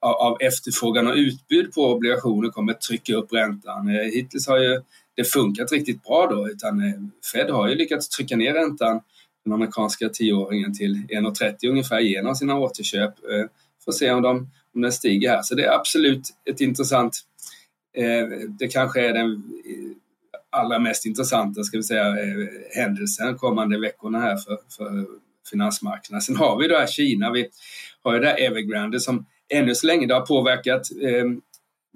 av 0.00 0.36
efterfrågan 0.40 1.06
och 1.06 1.14
utbud 1.14 1.74
på 1.74 1.92
obligationer 1.92 2.48
kommer 2.48 2.72
att 2.72 2.80
trycka 2.80 3.14
upp 3.14 3.32
räntan. 3.32 3.88
Eh, 3.88 4.04
hittills 4.04 4.46
har 4.46 4.58
ju 4.58 4.82
det 5.14 5.24
funkat 5.24 5.72
riktigt 5.72 6.02
bra 6.02 6.26
då, 6.26 6.48
utan 6.48 6.80
eh, 6.80 6.94
Fed 7.32 7.50
har 7.50 7.68
ju 7.68 7.74
lyckats 7.74 8.08
trycka 8.08 8.36
ner 8.36 8.54
räntan, 8.54 9.00
den 9.44 9.52
amerikanska 9.52 10.08
tioåringen, 10.08 10.74
till 10.74 10.94
1,30 11.08 11.68
ungefär 11.68 12.00
genom 12.00 12.34
sina 12.34 12.58
återköp. 12.58 13.14
Eh, 13.30 13.46
får 13.84 13.92
se 13.92 14.10
om, 14.10 14.22
de, 14.22 14.50
om 14.74 14.80
den 14.80 14.92
stiger 14.92 15.30
här. 15.30 15.42
Så 15.42 15.54
det 15.54 15.64
är 15.64 15.74
absolut 15.74 16.28
ett 16.50 16.60
intressant, 16.60 17.20
det 18.58 18.68
kanske 18.68 19.08
är 19.08 19.12
den 19.12 19.42
allra 20.50 20.78
mest 20.78 21.06
intressanta 21.06 21.62
ska 21.62 21.76
vi 21.76 21.82
säga, 21.82 22.16
händelsen 22.74 23.38
kommande 23.38 23.80
veckorna 23.80 24.20
här 24.20 24.36
för, 24.36 24.58
för 24.76 25.06
finansmarknaden. 25.50 26.20
Sen 26.20 26.36
har 26.36 26.58
vi 26.58 26.68
då 26.68 26.78
här 26.78 26.86
Kina, 26.86 27.32
vi 27.32 27.48
har 28.02 28.14
ju 28.14 28.20
det 28.20 28.26
här 28.26 28.40
Evergrande 28.40 29.00
som 29.00 29.26
ännu 29.48 29.74
så 29.74 29.86
länge 29.86 30.06
det 30.06 30.14
har 30.14 30.26
påverkat 30.26 30.90
eh, 31.02 31.24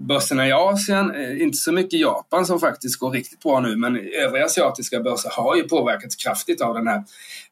börserna 0.01 0.49
i 0.49 0.53
Asien, 0.53 1.15
eh, 1.15 1.43
inte 1.43 1.59
så 1.59 1.73
mycket 1.73 2.01
Japan 2.01 2.47
som 2.47 2.61
faktiskt 2.61 2.99
går 2.99 3.11
riktigt 3.11 3.41
bra 3.41 3.61
nu, 3.61 3.77
men 3.77 3.97
övriga 3.97 4.45
asiatiska 4.45 5.01
börser 5.01 5.31
har 5.31 5.57
ju 5.57 5.63
påverkats 5.63 6.17
kraftigt 6.17 6.61
av 6.61 6.75
den 6.75 6.87
här 6.87 7.05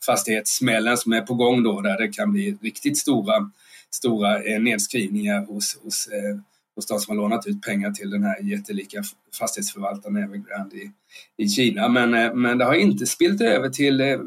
fastighetssmällen 0.06 0.96
som 0.96 1.12
är 1.12 1.20
på 1.20 1.34
gång 1.34 1.62
då, 1.62 1.80
där 1.80 1.98
det 1.98 2.08
kan 2.08 2.32
bli 2.32 2.58
riktigt 2.62 2.98
stora, 2.98 3.50
stora 3.90 4.42
eh, 4.42 4.60
nedskrivningar 4.60 5.46
hos, 5.46 5.78
hos, 5.82 6.08
eh, 6.08 6.38
hos 6.76 6.86
de 6.86 6.98
som 6.98 7.16
har 7.16 7.22
lånat 7.22 7.46
ut 7.46 7.62
pengar 7.62 7.90
till 7.90 8.10
den 8.10 8.24
här 8.24 8.42
jättelika 8.42 9.02
fastighetsförvaltaren 9.38 10.16
Evergrande 10.16 10.76
i, 10.76 10.90
i 11.36 11.48
Kina. 11.48 11.88
Men, 11.88 12.14
eh, 12.14 12.34
men 12.34 12.58
det 12.58 12.64
har 12.64 12.74
inte 12.74 13.06
spilt 13.06 13.40
över 13.40 13.68
till 13.68 14.00
eh, 14.00 14.18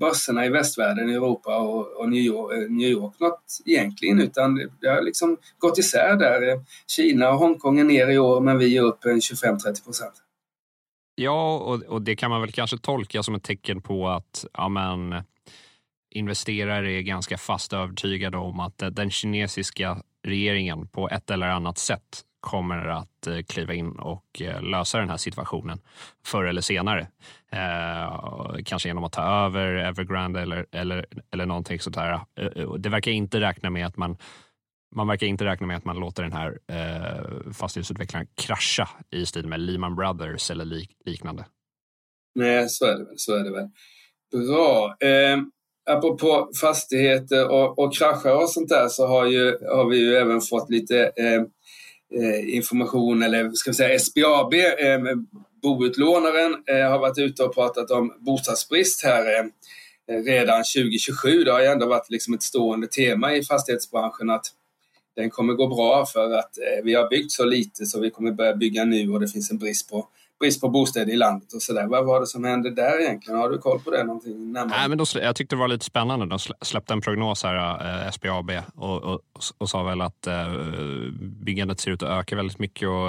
börserna 0.00 0.46
i 0.46 0.48
västvärlden, 0.48 1.10
i 1.10 1.12
Europa 1.12 1.58
och, 1.58 2.00
och 2.00 2.08
New, 2.10 2.20
York, 2.20 2.52
eh, 2.52 2.70
New 2.70 2.88
York 2.88 3.14
något 3.20 3.58
egentligen 3.64 4.20
utan 4.20 4.54
det 4.80 4.88
har 4.88 5.02
liksom 5.02 5.36
gått 5.58 5.78
isär 5.78 6.16
där. 6.16 6.48
Eh, 6.48 6.60
Kina 6.86 7.30
och 7.30 7.38
Hongkong 7.38 7.80
är 7.80 7.84
ner 7.84 8.08
i 8.08 8.18
år 8.18 8.40
men 8.40 8.58
vi 8.58 8.76
är 8.76 8.82
upp 8.82 9.04
25-30 9.04 9.84
procent. 9.84 10.14
Ja, 11.14 11.58
och, 11.58 11.82
och, 11.82 12.02
det 12.02 12.16
kan 12.16 12.30
man 12.30 12.40
väl 12.40 12.52
kanske 12.52 12.78
tolka 12.78 13.22
som 13.22 13.34
ett 13.34 13.44
tecken 13.44 13.82
på 13.82 14.08
att 14.08 14.44
ja, 14.52 14.68
men, 14.68 15.22
investerare 16.10 16.92
är 16.92 17.00
ganska 17.00 17.38
fast 17.38 17.72
övertygade 17.72 18.36
om 18.36 18.60
att 18.60 18.82
eh, 18.82 18.88
den 18.88 19.10
kinesiska 19.10 20.02
regeringen 20.22 20.88
på 20.88 21.08
ett 21.08 21.30
eller 21.30 21.46
annat 21.46 21.78
sätt 21.78 22.24
kommer 22.40 22.86
att 22.86 23.26
eh, 23.26 23.42
kliva 23.48 23.74
in 23.74 23.90
och 23.90 24.42
eh, 24.42 24.62
lösa 24.62 24.98
den 24.98 25.10
här 25.10 25.16
situationen 25.16 25.78
förr 26.24 26.44
eller 26.44 26.60
senare. 26.60 27.06
Eh, 27.52 28.62
kanske 28.64 28.88
genom 28.88 29.04
att 29.04 29.12
ta 29.12 29.22
över 29.46 29.74
Evergrande 29.74 30.40
eller, 30.40 30.66
eller, 30.72 31.06
eller 31.32 31.46
någonting 31.46 31.80
sånt 31.80 31.96
där. 31.96 32.12
Eh, 32.12 32.74
det 32.74 32.88
verkar 32.88 33.10
inte 33.10 33.40
räkna 33.40 33.70
med 33.70 33.86
att 33.86 33.96
man 33.96 34.16
man 34.94 35.08
verkar 35.08 35.26
inte 35.26 35.44
räkna 35.44 35.66
med 35.66 35.76
att 35.76 35.84
man 35.84 35.96
låter 35.96 36.22
den 36.22 36.32
här 36.32 36.58
eh, 36.68 37.52
fastighetsutvecklaren 37.52 38.26
krascha 38.34 38.88
i 39.10 39.26
stil 39.26 39.46
med 39.46 39.60
Lehman 39.60 39.96
Brothers 39.96 40.50
eller 40.50 40.64
lik, 40.64 40.90
liknande. 41.04 41.44
Nej, 42.34 42.68
så 42.68 42.84
är 42.84 42.98
det 42.98 43.04
väl. 43.04 43.14
Så 43.18 43.34
är 43.34 43.44
det 43.44 43.50
väl. 43.50 43.68
Bra. 44.32 44.96
Eh, 45.00 45.38
apropå 45.90 46.50
fastigheter 46.60 47.50
och, 47.50 47.78
och 47.78 47.94
kraschar 47.94 48.42
och 48.42 48.50
sånt 48.50 48.68
där 48.68 48.88
så 48.88 49.06
har, 49.06 49.26
ju, 49.26 49.58
har 49.60 49.90
vi 49.90 49.98
ju 49.98 50.14
även 50.14 50.40
fått 50.40 50.70
lite 50.70 51.12
Eh, 51.16 51.42
Eh, 52.14 52.54
information, 52.54 53.22
eller 53.22 53.50
ska 53.52 53.70
vi 53.70 53.74
säga 53.74 53.98
SBAB, 53.98 54.54
eh, 54.54 54.98
boutlånaren, 55.62 56.56
eh, 56.66 56.90
har 56.90 56.98
varit 56.98 57.18
ute 57.18 57.44
och 57.44 57.54
pratat 57.54 57.90
om 57.90 58.12
bostadsbrist 58.18 59.04
här 59.04 59.38
eh, 59.38 59.44
redan 60.24 60.64
2027. 60.64 61.44
Det 61.44 61.52
har 61.52 61.60
ju 61.60 61.66
ändå 61.66 61.86
varit 61.86 62.10
liksom 62.10 62.34
ett 62.34 62.42
stående 62.42 62.86
tema 62.86 63.34
i 63.34 63.44
fastighetsbranschen 63.44 64.30
att 64.30 64.46
den 65.16 65.30
kommer 65.30 65.54
gå 65.54 65.66
bra 65.66 66.06
för 66.06 66.32
att 66.32 66.58
eh, 66.58 66.84
vi 66.84 66.94
har 66.94 67.08
byggt 67.08 67.32
så 67.32 67.44
lite 67.44 67.86
så 67.86 68.00
vi 68.00 68.10
kommer 68.10 68.32
börja 68.32 68.56
bygga 68.56 68.84
nu 68.84 69.12
och 69.12 69.20
det 69.20 69.28
finns 69.28 69.50
en 69.50 69.58
brist 69.58 69.90
på 69.90 70.08
brist 70.40 70.60
på 70.60 70.68
bostäder 70.68 71.12
i 71.12 71.16
landet 71.16 71.52
och 71.52 71.62
sådär. 71.62 71.86
Vad 71.86 72.06
var 72.06 72.20
det 72.20 72.26
som 72.26 72.44
hände 72.44 72.70
där 72.70 73.00
egentligen? 73.00 73.40
Har 73.40 73.50
du 73.50 73.58
koll 73.58 73.80
på 73.80 73.90
det 73.90 74.04
någonting 74.04 74.52
närmare? 74.52 74.78
Nej, 74.78 74.88
men 74.88 74.98
de, 74.98 75.04
jag 75.14 75.36
tyckte 75.36 75.56
det 75.56 75.60
var 75.60 75.68
lite 75.68 75.84
spännande. 75.84 76.26
De 76.26 76.38
släppte 76.62 76.92
en 76.92 77.00
prognos 77.00 77.42
här, 77.42 78.04
eh, 78.06 78.10
SBAB, 78.10 78.50
och, 78.74 79.02
och, 79.02 79.20
och, 79.58 79.70
sa 79.70 79.82
väl 79.82 80.00
att 80.00 80.26
eh, 80.26 80.52
byggandet 81.20 81.80
ser 81.80 81.90
ut 81.90 82.02
att 82.02 82.08
öka 82.08 82.36
väldigt 82.36 82.58
mycket 82.58 82.88
och 82.88 83.08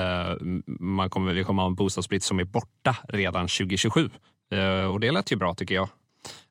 eh, 0.00 0.36
man 0.66 1.10
kommer, 1.10 1.34
vi 1.34 1.44
kommer 1.44 1.62
ha 1.62 1.66
en 1.68 1.74
bostadsbrist 1.74 2.26
som 2.26 2.38
är 2.40 2.44
borta 2.44 2.96
redan 3.08 3.42
2027. 3.42 4.10
Eh, 4.52 4.92
och 4.92 5.00
det 5.00 5.10
lät 5.10 5.32
ju 5.32 5.36
bra 5.36 5.54
tycker 5.54 5.74
jag. 5.74 5.88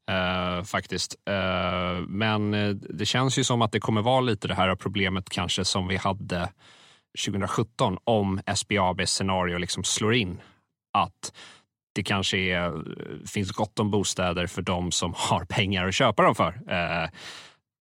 Uh, 0.09 0.63
faktiskt. 0.63 1.15
Uh, 1.29 2.07
men 2.07 2.53
eh, 2.53 2.69
det 2.69 3.05
känns 3.05 3.39
ju 3.39 3.43
som 3.43 3.61
att 3.61 3.71
det 3.71 3.79
kommer 3.79 4.01
vara 4.01 4.21
lite 4.21 4.47
det 4.47 4.53
här 4.53 4.75
problemet 4.75 5.29
kanske 5.29 5.65
som 5.65 5.87
vi 5.87 5.97
hade 5.97 6.49
2017 7.25 7.97
om 8.03 8.41
SBABs 8.55 9.11
scenario 9.11 9.57
liksom 9.57 9.83
slår 9.83 10.15
in. 10.15 10.41
Att 10.93 11.33
det 11.95 12.03
kanske 12.03 12.37
är, 12.37 12.73
finns 13.27 13.51
gott 13.51 13.79
om 13.79 13.91
bostäder 13.91 14.47
för 14.47 14.61
de 14.61 14.91
som 14.91 15.13
har 15.17 15.45
pengar 15.45 15.87
att 15.87 15.95
köpa 15.95 16.23
dem 16.23 16.35
för. 16.35 16.61
Eh, 16.67 17.09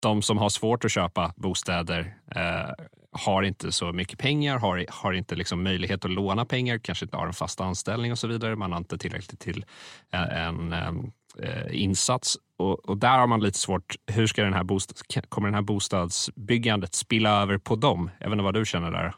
de 0.01 0.21
som 0.21 0.37
har 0.37 0.49
svårt 0.49 0.85
att 0.85 0.91
köpa 0.91 1.33
bostäder 1.35 2.17
eh, 2.35 2.85
har 3.11 3.43
inte 3.43 3.71
så 3.71 3.91
mycket 3.91 4.19
pengar, 4.19 4.57
har, 4.57 4.85
har 4.89 5.13
inte 5.13 5.35
liksom 5.35 5.63
möjlighet 5.63 6.05
att 6.05 6.11
låna 6.11 6.45
pengar, 6.45 6.77
kanske 6.77 7.05
inte 7.05 7.17
har 7.17 7.27
en 7.27 7.33
fast 7.33 7.61
anställning 7.61 8.11
och 8.11 8.19
så 8.19 8.27
vidare. 8.27 8.55
Man 8.55 8.71
har 8.71 8.77
inte 8.77 8.97
tillräckligt 8.97 9.39
till 9.39 9.65
eh, 10.13 10.45
en, 10.47 10.73
en 10.73 11.11
en 11.37 11.73
insats 11.73 12.37
och, 12.57 12.89
och, 12.89 12.97
där 12.97 13.17
har 13.17 13.27
man 13.27 13.41
lite 13.41 13.59
svårt. 13.59 13.95
Hur 14.11 14.27
ska 14.27 14.43
den 14.43 14.53
här 14.53 14.63
bostads, 14.63 15.01
kommer 15.29 15.47
den 15.47 15.55
här 15.55 15.61
bostadsbyggandet 15.61 16.95
spilla 16.95 17.41
över 17.41 17.57
på 17.57 17.75
dem? 17.75 18.09
Jag 18.19 18.25
vet 18.29 18.33
inte 18.33 18.43
vad 18.43 18.53
du 18.53 18.65
känner 18.65 18.91
där? 18.91 19.15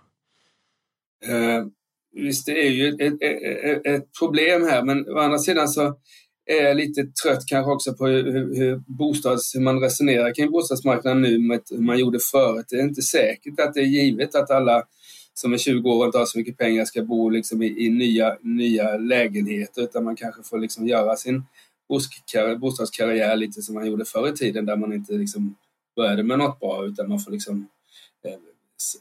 Eh, 1.26 1.66
visst, 2.14 2.46
det 2.46 2.68
är 2.68 2.72
ju 2.72 2.90
ett, 2.90 3.02
ett, 3.02 3.22
ett, 3.22 3.86
ett, 3.86 4.06
problem 4.20 4.64
här, 4.64 4.84
men 4.84 5.10
å 5.10 5.20
andra 5.20 5.40
sidan 5.40 5.68
så 5.68 5.96
är 6.46 6.64
jag 6.64 6.78
lite 6.78 7.02
trött 7.24 7.44
kanske 7.48 7.72
också 7.72 7.94
på 7.94 8.08
hur, 8.08 8.56
hur, 8.56 8.84
bostads, 8.98 9.56
hur 9.56 9.62
man 9.62 9.80
resonerar 9.80 10.34
kring 10.34 10.52
bostadsmarknaden 10.52 11.22
nu 11.22 11.40
med 11.40 11.62
hur 11.70 11.82
man 11.82 12.00
gjorde 12.00 12.20
förut. 12.32 12.66
Det 12.70 12.76
är 12.76 12.84
inte 12.84 13.02
säkert 13.02 13.60
att 13.60 13.74
det 13.74 13.80
är 13.80 13.86
givet 13.86 14.36
att 14.36 14.52
alla 14.52 14.84
som 15.34 15.54
är 15.54 15.58
20 15.58 15.90
år 15.90 16.00
och 16.00 16.06
inte 16.06 16.18
har 16.18 16.26
så 16.26 16.38
mycket 16.38 16.58
pengar 16.58 16.86
ska 16.86 17.04
bo 17.04 17.30
liksom 17.30 17.62
i, 17.62 17.86
i 17.86 17.90
nya, 17.90 18.38
nya 18.42 18.98
lägenheter 18.98 19.82
utan 19.82 20.04
man 20.04 20.16
kanske 20.16 20.44
får 20.44 20.60
liksom 20.60 20.88
göra 20.88 21.16
sin 21.16 21.44
bostadskarriär 22.60 23.36
lite 23.36 23.62
som 23.62 23.76
man 23.76 23.88
gjorde 23.88 24.06
förr 24.06 24.30
i 24.30 24.32
tiden 24.32 24.66
där 24.66 24.76
man 24.76 24.94
inte 24.94 25.14
liksom 25.14 25.56
började 25.96 26.24
med 26.24 26.40
något 26.40 26.60
bra 26.60 26.86
utan 26.86 27.10
man 27.10 27.20
får 27.20 27.32
liksom 27.32 27.68
eh, 28.26 28.40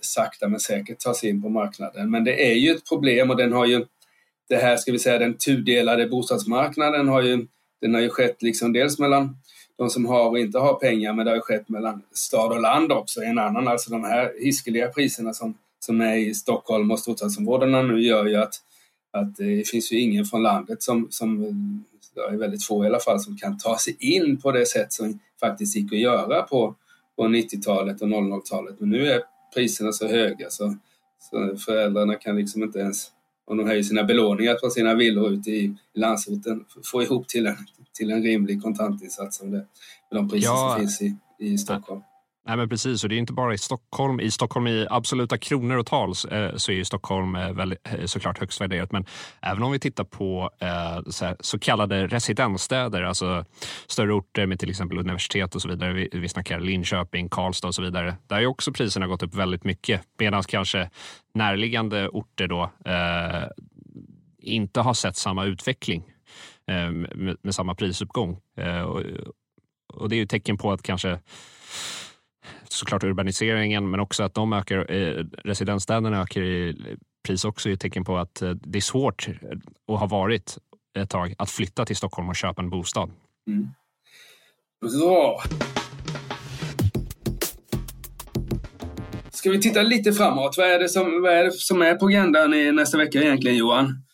sakta 0.01 0.49
men 0.49 0.61
säkert 0.61 0.99
ta 0.99 1.14
sig 1.14 1.31
in 1.31 1.42
på 1.42 1.49
marknaden. 1.49 2.11
Men 2.11 2.25
det 2.25 2.51
är 2.51 2.55
ju 2.55 2.70
ett 2.70 2.88
problem 2.88 3.31
och 3.31 3.37
den 3.37 3.53
har 3.53 3.66
ju 3.66 3.87
det 4.49 4.57
här 4.57 4.77
ska 4.77 4.92
vi 4.92 4.99
säga 4.99 5.18
den 5.18 5.35
tudelade 5.35 6.07
bostadsmarknaden 6.07 7.09
har 7.09 7.22
ju 7.22 7.46
den 7.81 7.94
har 7.94 8.01
ju 8.01 8.09
skett 8.09 8.42
liksom 8.42 8.72
dels 8.72 8.99
mellan 8.99 9.37
de 9.79 9.90
som 9.90 10.07
har 10.07 10.29
och 10.29 10.38
inte 10.38 10.59
har 10.59 10.75
pengar 10.75 11.12
men 11.12 11.25
det 11.25 11.31
har 11.31 11.37
ju 11.37 11.42
skett 11.42 11.68
mellan 11.68 12.03
stad 12.12 12.53
och 12.53 12.61
land 12.61 12.92
också. 12.92 13.22
En 13.22 13.38
annan, 13.38 13.68
alltså 13.68 13.90
de 13.90 14.05
här 14.05 14.33
hiskeliga 14.40 14.88
priserna 14.88 15.35
som, 15.35 15.55
som 15.81 16.01
är 16.01 16.16
i 16.16 16.35
Stockholm 16.35 16.90
och 16.90 16.99
storstadsområdena 16.99 17.83
nu 17.83 18.01
gör 18.01 18.27
ju 18.27 18.37
att, 18.37 18.55
att 19.11 19.37
det 19.37 19.68
finns 19.68 19.92
ju 19.92 20.01
ingen 20.01 20.25
från 20.25 20.42
landet 20.42 20.83
som, 20.83 21.07
som 21.11 21.85
det 22.20 22.35
är 22.35 22.37
väldigt 22.37 22.64
få 22.64 22.85
i 22.85 22.87
alla 22.87 23.00
fall 23.00 23.20
som 23.20 23.37
kan 23.37 23.59
ta 23.59 23.79
sig 23.79 23.96
in 24.00 24.40
på 24.40 24.52
det 24.52 24.66
sätt 24.66 24.92
som 24.92 25.18
faktiskt 25.40 25.76
gick 25.76 25.92
att 25.92 25.98
göra 25.98 26.42
på, 26.42 26.74
på 27.16 27.22
90-talet 27.22 28.02
och 28.02 28.09
00-talet. 28.09 28.81
Men 28.81 28.90
nu 28.90 29.09
är 29.09 29.22
priserna 29.55 29.92
så 29.92 30.09
höga 30.09 30.50
så, 30.50 30.76
så 31.31 31.57
föräldrarna 31.57 32.14
kan 32.14 32.37
liksom 32.37 32.62
inte 32.62 32.79
ens, 32.79 33.11
om 33.46 33.57
de 33.57 33.66
höjer 33.66 33.83
sina 33.83 34.05
belåningar 34.05 34.55
på 34.55 34.70
sina 34.70 34.94
villor 34.94 35.33
ute 35.33 35.50
i 35.50 35.76
landsorten, 35.94 36.64
få 36.85 37.02
ihop 37.02 37.29
till 37.29 37.46
en, 37.46 37.57
till 37.92 38.11
en 38.11 38.22
rimlig 38.22 38.62
kontantinsats 38.62 39.37
som 39.37 39.50
det, 39.50 39.66
med 40.11 40.20
de 40.20 40.29
priser 40.29 40.48
ja. 40.48 40.70
som 40.70 40.81
finns 40.81 41.02
i, 41.02 41.16
i 41.38 41.59
Stockholm. 41.59 42.00
Nej, 42.48 42.56
men 42.56 42.68
precis, 42.68 43.02
och 43.02 43.09
det 43.09 43.14
är 43.14 43.18
inte 43.18 43.32
bara 43.32 43.54
i 43.54 43.59
Stockholm. 43.59 44.20
I 44.20 44.30
Stockholm 44.30 44.66
i 44.66 44.87
absoluta 44.90 45.38
kronor 45.38 45.76
och 45.76 45.87
tal 45.87 46.11
eh, 46.30 46.56
så 46.56 46.72
är 46.72 46.85
Stockholm 46.85 47.37
eh, 47.37 47.48
eh, 47.48 48.04
såklart 48.04 48.38
högst 48.38 48.61
värderat. 48.61 48.92
Men 48.92 49.04
även 49.40 49.62
om 49.62 49.72
vi 49.72 49.78
tittar 49.78 50.04
på 50.04 50.50
eh, 50.61 51.11
så, 51.11 51.37
så, 51.40 51.59
kallade 51.59 52.06
residensstäder, 52.06 53.02
alltså 53.02 53.44
större 53.87 54.12
orter 54.12 54.46
med 54.46 54.61
till 54.61 54.70
exempel 54.70 54.98
universitet 54.98 55.54
och 55.54 55.62
så 55.62 55.68
vidare. 55.68 55.92
Vi, 55.92 56.09
vi 56.12 56.28
snackar 56.28 56.61
Linköping, 56.61 57.28
Karlstad 57.28 57.68
och 57.68 57.74
så 57.74 57.82
vidare. 57.82 58.16
Där 58.26 58.37
har 58.37 58.46
också 58.46 58.72
priserna 58.72 59.06
gått 59.06 59.22
upp 59.22 59.35
väldigt 59.35 59.64
mycket. 59.64 60.00
Medan 60.18 60.42
kanske 60.42 60.90
närliggande 61.35 62.09
orter 62.09 62.46
då 62.46 62.70
eh, 62.85 63.48
inte 64.38 64.80
har 64.80 64.94
sett 64.94 65.16
samma 65.16 65.44
utveckling 65.44 66.04
eh, 66.66 66.90
med, 66.90 67.37
med, 67.42 67.54
samma 67.54 67.74
prisuppgång. 67.74 68.40
Eh, 68.56 68.80
och, 68.80 69.02
och 69.92 70.09
det 70.09 70.16
är 70.16 70.18
ju 70.18 70.26
tecken 70.26 70.59
på 70.59 70.72
att 70.72 70.82
kanske 70.82 71.18
såklart 72.68 73.04
urbaniseringen, 73.04 73.90
men 73.90 74.00
också 74.00 74.22
att 74.22 74.35
de 74.35 74.52
ökar, 74.52 74.92
eh, 74.92 75.24
residensstäderna 75.44 76.22
ökar 76.22 76.40
i 76.40 76.76
pris 77.26 77.44
också 77.44 77.68
är 77.68 77.72
ett 77.72 77.80
tecken 77.80 78.04
på 78.04 78.18
att 78.18 78.42
eh, 78.42 78.50
det 78.50 78.78
är 78.78 78.82
svårt 78.82 79.28
eh, 79.28 79.35
och 79.87 79.98
har 79.98 80.09
varit 80.09 80.59
ett 80.98 81.11
tag 81.11 81.35
att 81.38 81.50
flytta 81.50 81.85
till 81.85 81.96
Stockholm 81.96 82.28
och 82.28 82.37
köpa 82.37 82.62
en 82.62 82.70
bostad. 82.70 83.11
Mm. 83.48 83.68
Bra. 84.80 85.42
Ska 89.30 89.50
vi 89.50 89.61
titta 89.61 89.82
lite 89.82 90.12
framåt? 90.12 90.54
Vad 90.56 90.66
är 90.66 90.78
det 90.78 90.88
som, 90.88 91.22
vad 91.22 91.32
är, 91.32 91.44
det 91.44 91.52
som 91.52 91.82
är 91.82 91.94
på 91.94 92.06
agendan 92.06 92.54
i 92.54 92.72
nästa 92.72 92.98
vecka 92.98 93.22
egentligen, 93.22 93.56
Johan? 93.56 94.05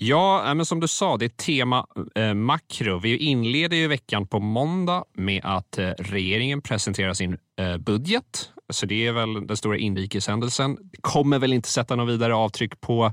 Ja, 0.00 0.48
äh, 0.48 0.54
men 0.54 0.66
som 0.66 0.80
du 0.80 0.88
sa, 0.88 1.16
det 1.16 1.24
är 1.24 1.28
tema 1.28 1.86
eh, 2.14 2.34
makro. 2.34 2.98
Vi 2.98 3.16
inleder 3.16 3.76
ju 3.76 3.88
veckan 3.88 4.26
på 4.26 4.40
måndag 4.40 5.04
med 5.14 5.40
att 5.44 5.78
eh, 5.78 5.90
regeringen 5.98 6.62
presenterar 6.62 7.14
sin 7.14 7.38
eh, 7.60 7.76
budget. 7.76 8.50
Så 8.72 8.86
det 8.86 9.06
är 9.06 9.12
väl 9.12 9.46
den 9.46 9.56
stora 9.56 9.78
inrikeshändelsen. 9.78 10.78
kommer 11.00 11.38
väl 11.38 11.52
inte 11.52 11.68
sätta 11.68 11.96
något 11.96 12.14
vidare 12.14 12.34
avtryck 12.34 12.80
på 12.80 13.12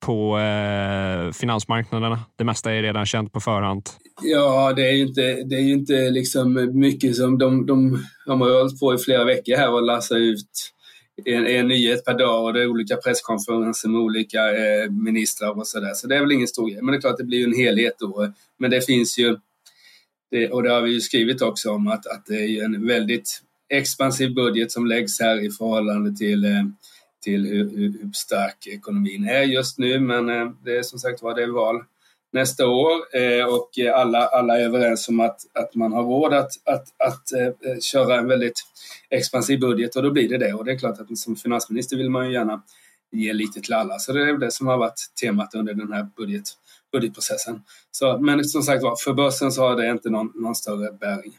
på 0.00 0.38
eh, 0.38 1.32
finansmarknaderna? 1.32 2.20
Det 2.36 2.44
mesta 2.44 2.72
är 2.72 2.82
redan 2.82 3.06
känt 3.06 3.32
på 3.32 3.40
förhand. 3.40 3.82
Ja, 4.22 4.72
det 4.72 4.88
är 4.88 4.92
ju 4.92 5.02
inte, 5.02 5.22
det 5.22 5.56
är 5.56 5.60
ju 5.60 5.72
inte 5.72 6.10
liksom 6.10 6.70
mycket 6.72 7.16
som 7.16 7.38
de, 7.38 7.66
de, 7.66 8.04
de 8.26 8.40
har 8.40 8.58
hållit 8.58 8.80
på 8.80 8.94
i 8.94 8.98
flera 8.98 9.24
veckor 9.24 9.56
här 9.56 9.72
och 9.72 9.82
lassat 9.82 10.18
ut 10.18 10.72
en, 11.24 11.46
en 11.46 11.68
nyhet 11.68 12.04
per 12.04 12.18
dag 12.18 12.44
och 12.44 12.52
det 12.52 12.62
är 12.62 12.66
olika 12.66 12.96
presskonferenser 12.96 13.88
med 13.88 14.00
olika 14.00 14.50
eh, 14.50 14.90
ministrar 14.90 15.58
och 15.58 15.66
sådär. 15.66 15.94
Så 15.94 16.06
det 16.06 16.16
är 16.16 16.20
väl 16.20 16.32
ingen 16.32 16.48
stor 16.48 16.70
grej. 16.70 16.82
Men 16.82 16.92
det 16.92 16.98
är 16.98 17.00
klart, 17.00 17.18
det 17.18 17.24
blir 17.24 17.38
ju 17.38 17.44
en 17.44 17.56
helhet 17.56 17.94
då. 17.98 18.32
Men 18.58 18.70
det 18.70 18.86
finns 18.86 19.18
ju, 19.18 19.36
det, 20.30 20.50
och 20.50 20.62
det 20.62 20.70
har 20.70 20.82
vi 20.82 20.92
ju 20.92 21.00
skrivit 21.00 21.42
också 21.42 21.70
om, 21.70 21.88
att, 21.88 22.06
att 22.06 22.26
det 22.26 22.34
är 22.34 22.64
en 22.64 22.86
väldigt 22.86 23.42
expansiv 23.68 24.34
budget 24.34 24.72
som 24.72 24.86
läggs 24.86 25.20
här 25.20 25.44
i 25.46 25.50
förhållande 25.50 26.16
till, 26.16 26.44
eh, 26.44 26.64
till 27.22 27.46
hur, 27.46 27.76
hur, 27.76 28.10
stark 28.14 28.66
ekonomin 28.66 29.28
är 29.28 29.42
just 29.42 29.78
nu. 29.78 30.00
Men 30.00 30.28
eh, 30.28 30.50
det 30.64 30.76
är 30.76 30.82
som 30.82 30.98
sagt 30.98 31.22
var, 31.22 31.34
det 31.34 31.42
är 31.42 31.48
val 31.48 31.84
nästa 32.32 32.66
år 32.66 33.16
eh, 33.16 33.44
och 33.44 33.70
alla, 33.94 34.26
alla 34.26 34.58
är 34.58 34.64
överens 34.64 35.08
om 35.08 35.20
att, 35.20 35.40
att 35.52 35.74
man 35.74 35.92
har 35.92 36.02
råd 36.02 36.34
att, 36.34 36.50
att, 36.64 36.88
att 36.98 37.32
eh, 37.32 37.78
köra 37.80 38.18
en 38.18 38.28
väldigt 38.28 38.60
expansiv 39.10 39.60
budget 39.60 39.96
och 39.96 40.02
då 40.02 40.10
blir 40.10 40.28
det 40.28 40.38
det. 40.38 40.52
Och 40.52 40.64
det 40.64 40.72
är 40.72 40.78
klart 40.78 41.00
att 41.00 41.18
som 41.18 41.36
finansminister 41.36 41.96
vill 41.96 42.10
man 42.10 42.26
ju 42.26 42.32
gärna 42.32 42.62
ge 43.12 43.32
lite 43.32 43.60
till 43.60 43.74
alla. 43.74 43.98
Så 43.98 44.12
det 44.12 44.22
är 44.22 44.38
det 44.38 44.52
som 44.52 44.66
har 44.66 44.78
varit 44.78 45.12
temat 45.20 45.54
under 45.54 45.74
den 45.74 45.92
här 45.92 46.08
budget, 46.16 46.44
budgetprocessen. 46.92 47.62
Så, 47.90 48.18
men 48.18 48.44
som 48.44 48.62
sagt 48.62 48.82
var, 48.82 48.96
för 49.04 49.12
börsen 49.12 49.52
så 49.52 49.62
har 49.62 49.76
det 49.76 49.90
inte 49.90 50.10
någon, 50.10 50.32
någon 50.34 50.54
större 50.54 50.92
bäring. 50.92 51.38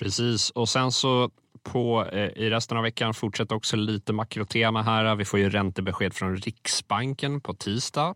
Precis, 0.00 0.50
och 0.50 0.68
sen 0.68 0.92
så 0.92 1.30
på, 1.62 2.06
eh, 2.12 2.28
i 2.28 2.50
resten 2.50 2.76
av 2.76 2.82
veckan 2.82 3.14
fortsätter 3.14 3.54
också 3.54 3.76
lite 3.76 4.12
makrotema 4.12 4.82
här. 4.82 5.16
Vi 5.16 5.24
får 5.24 5.40
ju 5.40 5.50
räntebesked 5.50 6.14
från 6.14 6.36
Riksbanken 6.36 7.40
på 7.40 7.54
tisdag 7.54 8.14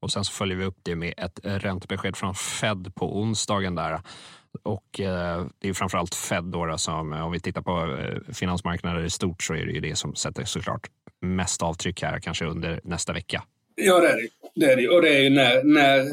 och 0.00 0.12
sen 0.12 0.24
så 0.24 0.32
följer 0.32 0.56
vi 0.56 0.64
upp 0.64 0.78
det 0.82 0.96
med 0.96 1.14
ett 1.16 1.40
räntebesked 1.42 2.16
från 2.16 2.34
Fed 2.34 2.94
på 2.94 3.18
onsdagen 3.18 3.74
där. 3.74 4.00
Och 4.62 5.00
eh, 5.00 5.46
det 5.58 5.68
är 5.68 5.72
framförallt 5.72 6.14
Fed 6.14 6.44
då, 6.44 6.78
som 6.78 7.12
eh, 7.12 7.26
om 7.26 7.32
vi 7.32 7.40
tittar 7.40 7.62
på 7.62 7.98
finansmarknader 8.32 9.04
i 9.04 9.10
stort 9.10 9.42
så 9.42 9.54
är 9.54 9.66
det 9.66 9.72
ju 9.72 9.80
det 9.80 9.96
som 9.96 10.14
sätter 10.14 10.44
såklart 10.44 10.90
mest 11.20 11.62
avtryck 11.62 12.02
här 12.02 12.20
kanske 12.20 12.44
under 12.44 12.80
nästa 12.84 13.12
vecka. 13.12 13.42
Ja, 13.74 14.00
det 14.00 14.08
är 14.08 14.16
det. 14.16 14.28
det, 14.54 14.72
är 14.72 14.76
det. 14.76 14.88
Och 14.88 15.02
det 15.02 15.16
är 15.16 15.22
ju 15.22 15.30
när, 15.30 15.64
när 15.64 16.04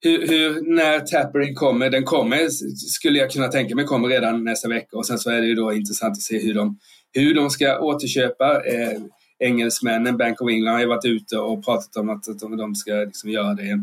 hur, 0.00 0.28
hur, 0.28 0.74
när 0.74 1.00
tapering 1.00 1.54
kommer, 1.54 1.90
den 1.90 2.04
kommer 2.04 2.48
skulle 2.74 3.18
jag 3.18 3.30
kunna 3.30 3.48
tänka 3.48 3.74
mig 3.74 3.84
kommer 3.84 4.08
redan 4.08 4.44
nästa 4.44 4.68
vecka. 4.68 4.96
Och 4.96 5.06
sen 5.06 5.18
så 5.18 5.30
är 5.30 5.40
det 5.40 5.46
ju 5.46 5.54
då 5.54 5.72
intressant 5.72 6.12
att 6.12 6.22
se 6.22 6.38
hur 6.38 6.54
de, 6.54 6.78
hur 7.12 7.34
de 7.34 7.50
ska 7.50 7.78
återköpa. 7.78 8.64
Eh, 8.64 9.00
engelsmännen, 9.38 10.16
Bank 10.16 10.40
of 10.40 10.50
England 10.50 10.74
har 10.74 10.80
ju 10.80 10.86
varit 10.86 11.04
ute 11.04 11.38
och 11.38 11.64
pratat 11.64 11.96
om 11.96 12.08
att, 12.08 12.28
att 12.28 12.58
de 12.58 12.74
ska 12.74 12.92
liksom 12.92 13.30
göra 13.30 13.54
det 13.54 13.70
eh, 13.70 13.78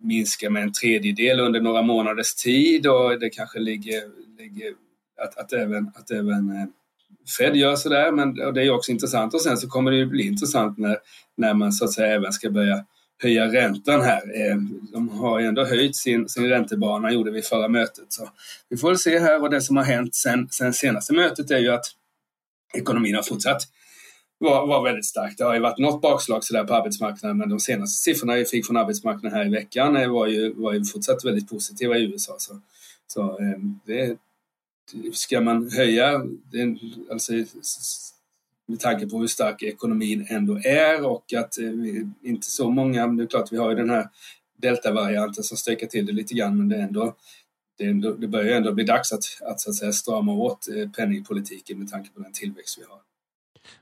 minska 0.00 0.50
med 0.50 0.62
en 0.62 0.72
tredjedel 0.72 1.40
under 1.40 1.60
några 1.60 1.82
månaders 1.82 2.34
tid. 2.34 2.86
Och 2.86 3.20
det 3.20 3.30
kanske 3.30 3.58
ligger, 3.58 4.02
ligger 4.38 4.72
att, 5.22 5.38
att, 5.38 5.52
även, 5.52 5.90
att 5.94 6.10
även 6.10 6.50
eh, 6.50 6.66
Fed 7.38 7.56
gör 7.56 7.76
sådär 7.76 8.12
men 8.12 8.42
och 8.42 8.54
det 8.54 8.62
är 8.62 8.70
också 8.70 8.92
intressant. 8.92 9.34
Och 9.34 9.42
sen 9.42 9.56
så 9.56 9.68
kommer 9.68 9.90
det 9.90 9.96
ju 9.96 10.06
bli 10.06 10.26
intressant 10.26 10.78
när, 10.78 10.98
när 11.36 11.54
man 11.54 11.72
så 11.72 11.84
att 11.84 11.92
säga 11.92 12.14
även 12.14 12.32
ska 12.32 12.50
börja 12.50 12.84
höja 13.22 13.52
räntan 13.52 14.00
här. 14.00 14.22
Eh, 14.34 14.56
de 14.92 15.08
har 15.08 15.40
ju 15.40 15.46
ändå 15.46 15.64
höjt 15.64 15.96
sin, 15.96 16.28
sin 16.28 16.48
räntebana, 16.48 17.12
gjorde 17.12 17.30
vi 17.30 17.42
förra 17.42 17.68
mötet. 17.68 18.04
Så 18.08 18.28
vi 18.68 18.76
får 18.76 18.88
väl 18.88 18.98
se 18.98 19.18
här 19.18 19.42
och 19.42 19.50
det 19.50 19.60
som 19.60 19.76
har 19.76 19.84
hänt 19.84 20.14
sen, 20.14 20.48
sen 20.50 20.72
senaste 20.72 21.12
mötet 21.12 21.50
är 21.50 21.58
ju 21.58 21.68
att 21.68 21.86
ekonomin 22.74 23.14
har 23.14 23.22
fortsatt 23.22 23.62
vara 24.38 24.66
var 24.66 24.84
väldigt 24.84 25.06
stark. 25.06 25.34
Det 25.38 25.44
har 25.44 25.54
ju 25.54 25.60
varit 25.60 25.78
något 25.78 26.02
bakslag 26.02 26.44
sådär 26.44 26.64
på 26.64 26.74
arbetsmarknaden 26.74 27.38
men 27.38 27.48
de 27.48 27.60
senaste 27.60 28.02
siffrorna 28.02 28.34
vi 28.34 28.44
fick 28.44 28.66
från 28.66 28.76
arbetsmarknaden 28.76 29.38
här 29.38 29.46
i 29.46 29.50
veckan 29.50 30.10
var 30.10 30.26
ju, 30.26 30.54
var 30.54 30.72
ju 30.72 30.84
fortsatt 30.84 31.24
väldigt 31.24 31.48
positiva 31.48 31.98
i 31.98 32.12
USA. 32.12 32.36
Så, 32.38 32.60
så 33.06 33.22
eh, 33.22 33.58
det, 33.86 34.16
ska 35.12 35.40
man 35.40 35.70
höja, 35.70 36.18
det, 36.52 36.76
alltså 37.10 37.32
med 38.68 38.80
tanke 38.80 39.06
på 39.06 39.18
hur 39.18 39.26
stark 39.26 39.62
ekonomin 39.62 40.26
ändå 40.28 40.58
är 40.64 41.06
och 41.06 41.32
att 41.32 41.58
eh, 41.58 41.70
inte 42.22 42.46
så 42.46 42.70
många, 42.70 43.06
det 43.06 43.22
är 43.22 43.26
klart 43.26 43.52
vi 43.52 43.56
har 43.56 43.70
ju 43.70 43.76
den 43.76 43.90
här 43.90 44.08
deltavarianten 44.58 45.44
som 45.44 45.56
stökar 45.56 45.86
till 45.86 46.06
det 46.06 46.12
lite 46.12 46.34
grann 46.34 46.58
men 46.58 46.68
det, 46.68 46.76
är 46.76 46.82
ändå, 46.82 47.14
det, 47.78 47.84
är 47.84 47.90
ändå, 47.90 48.12
det 48.12 48.28
börjar 48.28 48.46
ju 48.46 48.52
ändå 48.52 48.72
bli 48.72 48.84
dags 48.84 49.12
att, 49.12 49.24
att, 49.40 49.60
så 49.60 49.70
att 49.70 49.76
säga, 49.76 49.92
strama 49.92 50.32
åt 50.32 50.68
eh, 50.68 50.90
penningpolitiken 50.90 51.78
med 51.78 51.90
tanke 51.90 52.10
på 52.10 52.20
den 52.20 52.32
tillväxt 52.32 52.78
vi 52.78 52.82
har. 52.88 52.98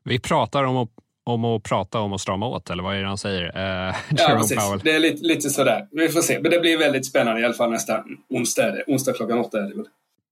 Vi 0.02 0.18
pratar 0.18 0.64
om 0.64 0.76
att, 0.76 0.90
om 1.24 1.44
att 1.44 1.62
prata 1.62 2.00
om 2.00 2.12
att 2.12 2.20
strama 2.20 2.48
åt, 2.48 2.70
eller 2.70 2.82
vad 2.82 2.96
är 2.96 3.00
det 3.00 3.08
han 3.08 3.18
säger? 3.18 3.44
Eh, 3.44 3.94
ja, 4.10 4.36
precis. 4.38 4.56
Powell. 4.56 4.80
Det 4.84 4.90
är 4.90 5.00
lite, 5.00 5.24
lite 5.24 5.50
sådär. 5.50 5.88
Vi 5.90 6.08
får 6.08 6.20
se. 6.20 6.40
Men 6.40 6.50
det 6.50 6.60
blir 6.60 6.78
väldigt 6.78 7.06
spännande 7.06 7.40
i 7.40 7.44
alla 7.44 7.54
fall 7.54 7.70
nästa 7.70 8.04
onsdag. 8.28 8.74
Onsdag 8.86 9.12
klockan 9.12 9.38
åtta 9.38 9.58
är 9.58 9.68
det 9.68 9.76
väl. 9.76 9.86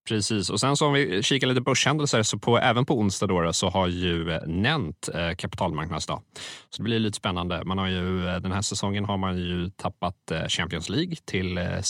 Precis, 0.08 0.50
och 0.50 0.60
sen 0.60 0.76
så 0.76 0.86
om 0.86 0.92
vi 0.92 1.22
kikar 1.22 1.46
lite 1.46 1.60
börshändelser 1.60 2.22
så 2.22 2.38
på, 2.38 2.58
även 2.58 2.86
på 2.86 2.98
onsdag 2.98 3.26
då, 3.26 3.52
så 3.52 3.68
har 3.68 3.88
ju 3.88 4.30
eh, 4.30 4.46
Nent 4.46 5.08
eh, 5.14 5.34
kapitalmarknadsdag. 5.34 6.22
Så 6.70 6.76
det 6.76 6.84
blir 6.84 6.98
lite 6.98 7.16
spännande. 7.16 7.64
Man 7.64 7.78
har 7.78 7.88
ju, 7.88 8.28
eh, 8.28 8.36
den 8.40 8.52
här 8.52 8.62
säsongen 8.62 9.04
har 9.04 9.16
man 9.16 9.38
ju 9.38 9.70
tappat 9.70 10.30
eh, 10.30 10.46
Champions 10.48 10.88
League 10.88 11.14
till 11.24 11.58
eh, 11.58 11.80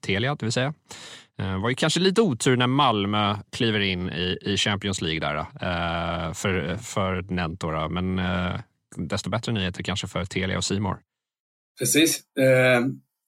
Telia 0.00 0.34
det 0.34 0.46
vill 0.46 0.52
säga. 0.52 0.74
Det 1.36 1.56
var 1.56 1.68
ju 1.68 1.74
kanske 1.74 2.00
lite 2.00 2.20
otur 2.20 2.56
när 2.56 2.66
Malmö 2.66 3.36
kliver 3.52 3.80
in 3.80 4.10
i, 4.10 4.38
i 4.40 4.56
Champions 4.56 5.00
League 5.00 5.20
där 5.20 5.36
eh, 5.38 6.32
för, 6.32 6.76
för 6.76 7.22
Nent. 7.22 7.60
Då, 7.60 7.70
då. 7.70 7.88
Men 7.88 8.18
eh, 8.18 8.60
desto 8.96 9.30
bättre 9.30 9.52
nyheter 9.52 9.82
kanske 9.82 10.06
för 10.06 10.24
Telia 10.24 10.56
och 10.56 10.64
Simor. 10.64 10.98
Precis. 11.78 12.20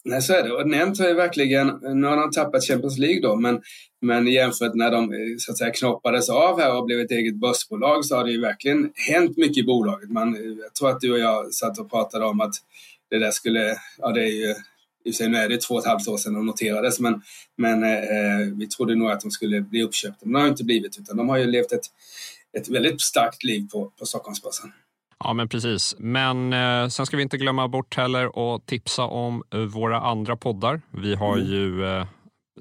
Nej, 0.05 0.23
så 0.23 0.33
är 0.33 0.43
det. 0.43 0.53
Och 0.53 0.69
Nent 0.69 0.99
har 0.99 1.09
ju 1.09 1.15
verkligen, 1.15 1.67
nu 1.83 2.07
har 2.07 2.17
de 2.17 2.31
tappat 2.31 2.67
Champions 2.67 2.99
League 2.99 3.21
då, 3.21 3.37
men 3.37 3.61
men 4.05 4.27
jämfört 4.27 4.75
när 4.75 4.91
de 4.91 5.13
eh, 5.13 5.19
så 5.39 5.53
att 5.53 5.59
säga, 5.59 5.71
knoppades 5.71 6.29
av 6.31 6.61
här 6.61 6.77
och 6.77 6.85
blev 6.85 7.01
ett 7.01 7.11
eget 7.11 7.35
börsbolag 7.35 8.05
så 8.05 8.17
har 8.17 8.25
det 8.25 8.31
ju 8.31 8.41
verkligen 8.41 8.93
hänt 8.95 9.37
mycket 9.37 9.57
i 9.57 9.63
bolaget. 9.63 10.11
Man, 10.11 10.37
eh, 10.37 10.43
jag 10.43 10.75
tror 10.75 10.91
att 10.91 11.01
du 11.01 11.13
och 11.13 11.19
jag 11.19 11.55
satt 11.55 11.79
och 11.79 11.91
pratade 11.91 12.25
om 12.25 12.41
att 12.41 12.55
det 13.11 13.19
där 13.19 13.31
skulle, 13.31 13.77
ja 13.99 14.13
det 14.13 14.23
är 14.23 14.33
ju 14.33 14.55
i 15.05 15.11
och 15.11 15.15
för 15.15 15.25
sig 15.25 15.29
nu 15.29 15.39
är 15.39 15.49
det 15.49 15.61
två 15.61 15.75
och 15.75 15.81
ett 15.81 15.87
halvt 15.87 16.09
år 16.09 16.17
sedan 16.17 16.35
de 16.35 16.47
noterades 16.47 17.01
men, 17.01 17.23
men 17.57 17.85
eh, 17.85 17.91
eh, 17.91 18.39
vi 18.59 18.67
trodde 18.67 18.95
nog 18.95 19.11
att 19.11 19.21
de 19.21 19.31
skulle 19.31 19.61
bli 19.61 19.83
uppköpta. 19.83 20.27
Men 20.27 20.33
det 20.33 20.41
har 20.41 20.49
inte 20.49 20.65
blivit 20.65 20.99
utan 20.99 21.17
de 21.17 21.29
har 21.29 21.39
ju 21.39 21.47
levt 21.47 21.73
ett, 21.73 21.87
ett 22.59 22.69
väldigt 22.69 23.01
starkt 23.01 23.45
liv 23.45 23.69
på, 23.73 23.93
på 23.99 24.07
Stockholmsbörsen. 24.07 24.73
Ja, 25.25 25.33
men 25.33 25.49
precis. 25.49 25.97
Men 25.99 26.53
eh, 26.53 26.89
sen 26.89 27.07
ska 27.07 27.17
vi 27.17 27.23
inte 27.23 27.39
glömma 27.39 27.69
bort 27.69 27.97
heller 27.97 28.55
att 28.55 28.67
tipsa 28.67 29.05
om 29.05 29.43
eh, 29.55 29.61
våra 29.61 30.01
andra 30.01 30.37
poddar. 30.37 30.81
Vi 30.91 31.15
har 31.15 31.37
mm. 31.37 31.47
ju 31.49 31.87
eh, 31.87 32.07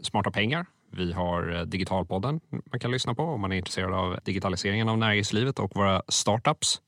Smarta 0.01 0.31
pengar 0.31 0.65
vi 0.95 1.13
har 1.13 1.55
eh, 1.55 1.61
Digitalpodden 1.61 2.39
man 2.71 2.79
kan 2.79 2.91
lyssna 2.91 3.13
på 3.13 3.23
om 3.23 3.41
man 3.41 3.51
är 3.51 3.55
intresserad 3.55 3.93
av 3.93 4.19
digitaliseringen 4.25 4.89
av 4.89 4.97
näringslivet 4.97 5.59
och 5.59 5.75
våra 5.75 6.01
startups. 6.07 6.81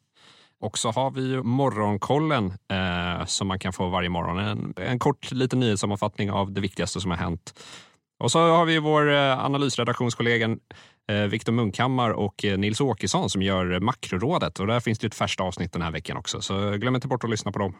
Och 0.59 0.77
så 0.77 0.91
har 0.91 1.11
vi 1.11 1.43
Morgonkollen 1.43 2.53
eh, 2.71 3.25
som 3.25 3.47
man 3.47 3.59
kan 3.59 3.73
få 3.73 3.89
varje 3.89 4.09
morgon. 4.09 4.39
En, 4.39 4.73
en 4.77 4.99
kort 4.99 5.31
liten 5.31 5.59
nyhetssammanfattning 5.59 6.31
av 6.31 6.51
det 6.51 6.61
viktigaste 6.61 7.01
som 7.01 7.11
har 7.11 7.17
hänt. 7.17 7.63
Och 8.19 8.31
så 8.31 8.39
har 8.39 8.65
vi 8.65 8.79
vår 8.79 9.11
eh, 9.11 9.45
analysredaktionskollegan 9.45 10.59
Viktor 11.29 11.53
Munkhammar 11.53 12.09
och 12.09 12.45
eh, 12.45 12.57
Nils 12.57 12.81
Åkesson 12.81 13.29
som 13.29 13.41
gör 13.41 13.79
Makrorådet. 13.79 14.59
Och 14.59 14.67
där 14.67 14.79
finns 14.79 14.99
det 14.99 15.07
ett 15.07 15.15
färskt 15.15 15.41
avsnitt 15.41 15.73
den 15.73 15.81
här 15.81 15.91
veckan 15.91 16.17
också, 16.17 16.41
så 16.41 16.71
glöm 16.71 16.95
inte 16.95 17.07
bort 17.07 17.23
att 17.23 17.29
lyssna 17.29 17.51
på 17.51 17.59
dem. 17.59 17.75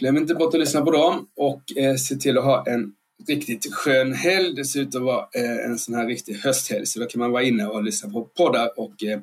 Glöm 0.00 0.16
inte 0.16 0.34
bort 0.34 0.54
att 0.54 0.60
lyssna 0.60 0.80
på 0.80 0.90
dem 0.90 1.26
och 1.36 1.62
eh, 1.76 1.94
se 1.94 2.16
till 2.16 2.38
att 2.38 2.44
ha 2.44 2.64
en 2.66 2.92
riktigt 3.28 3.74
skön 3.74 4.14
helg. 4.14 4.54
Dessutom 4.54 5.04
var 5.04 5.28
eh, 5.34 5.70
en 5.70 5.78
sån 5.78 5.94
här 5.94 6.06
riktig 6.06 6.34
hösthelg. 6.34 6.86
Så 6.86 7.00
då 7.00 7.06
kan 7.06 7.18
man 7.18 7.32
vara 7.32 7.42
inne 7.42 7.66
och 7.66 7.82
lyssna 7.82 8.10
på 8.10 8.24
poddar 8.24 8.78
och 8.78 9.04
eh, 9.04 9.20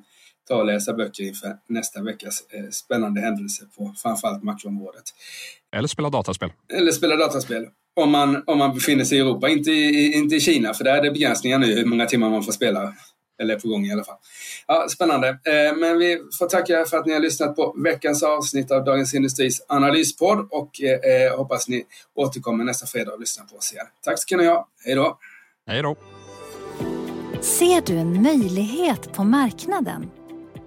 ta 0.48 0.56
och 0.56 0.66
läsa 0.66 0.94
böcker 0.94 1.24
inför 1.24 1.56
nästa 1.70 2.02
veckas 2.02 2.44
eh, 2.50 2.70
spännande 2.72 3.22
händelser 3.22 3.66
på 3.78 3.94
framförallt 4.02 4.44
makroområdet. 4.44 5.04
Eller 5.76 5.88
spela 5.88 6.10
dataspel. 6.10 6.52
Eller 6.74 6.92
spela 6.92 7.16
dataspel. 7.16 7.68
Om 7.96 8.12
man, 8.12 8.44
om 8.48 8.58
man 8.58 8.74
befinner 8.74 9.04
sig 9.04 9.18
i 9.18 9.22
Europa, 9.22 9.50
inte 9.50 9.72
i, 9.72 10.14
inte 10.14 10.36
i 10.36 10.40
Kina, 10.40 10.74
för 10.74 10.84
där 10.84 10.98
är 10.98 11.02
det 11.02 11.12
begränsningar 11.12 11.60
nu 11.60 11.76
hur 11.76 11.86
många 11.86 12.06
timmar 12.06 12.30
man 12.30 12.44
får 12.44 12.52
spela. 12.52 12.94
Eller 13.42 13.56
på 13.56 13.68
gång 13.68 13.86
i 13.86 13.92
alla 13.92 14.04
fall. 14.04 14.16
Ja, 14.68 14.88
spännande. 14.90 15.28
Eh, 15.28 15.78
men 15.78 15.98
vi 15.98 16.20
får 16.40 16.48
tacka 16.48 16.86
för 16.86 16.98
att 16.98 17.06
ni 17.06 17.14
har 17.14 17.20
lyssnat 17.20 17.56
på 17.56 17.76
veckans 17.84 18.24
avsnitt 18.24 18.72
av 18.72 18.84
Dagens 18.84 19.14
Industris 19.14 19.66
analyspodd 19.68 20.48
och 20.52 20.82
eh, 20.82 21.38
hoppas 21.38 21.68
ni 21.68 21.84
återkommer 22.16 22.64
nästa 22.64 22.86
fredag 22.86 23.14
och 23.14 23.20
lyssnar 23.20 23.46
på 23.46 23.56
oss 23.56 23.74
igen. 23.74 23.86
Tack 24.02 24.20
ska 24.20 24.38
ni 24.38 24.46
ha. 24.46 24.68
Hej 24.86 24.96
då! 24.96 25.18
Hej 25.68 25.82
då! 25.82 25.96
Ser 27.42 27.82
du 27.86 27.94
en 27.94 28.24
möjlighet 28.24 29.14
på 29.14 29.24
marknaden? 29.24 30.12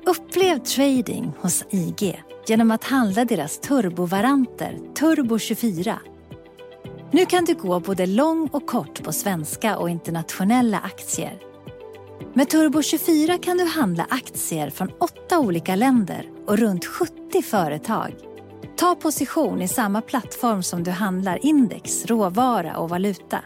Upplev 0.06 0.58
trading 0.58 1.32
hos 1.38 1.64
IG 1.70 2.22
genom 2.46 2.70
att 2.70 2.84
handla 2.84 3.24
deras 3.24 3.60
turbovaranter 3.60 4.78
Turbo 4.98 5.38
24. 5.38 5.98
Nu 7.12 7.26
kan 7.26 7.44
du 7.44 7.54
gå 7.54 7.80
både 7.80 8.06
lång 8.06 8.48
och 8.52 8.66
kort 8.66 9.04
på 9.04 9.12
svenska 9.12 9.76
och 9.76 9.90
internationella 9.90 10.78
aktier 10.78 11.38
med 12.34 12.50
Turbo 12.50 12.82
24 12.82 13.38
kan 13.38 13.56
du 13.56 13.64
handla 13.64 14.06
aktier 14.10 14.70
från 14.70 14.90
åtta 15.00 15.38
olika 15.38 15.76
länder 15.76 16.28
och 16.46 16.58
runt 16.58 16.84
70 16.84 17.42
företag. 17.42 18.14
Ta 18.76 18.94
position 18.94 19.62
i 19.62 19.68
samma 19.68 20.00
plattform 20.00 20.62
som 20.62 20.84
du 20.84 20.90
handlar 20.90 21.46
index, 21.46 22.06
råvara 22.06 22.76
och 22.76 22.88
valuta. 22.88 23.40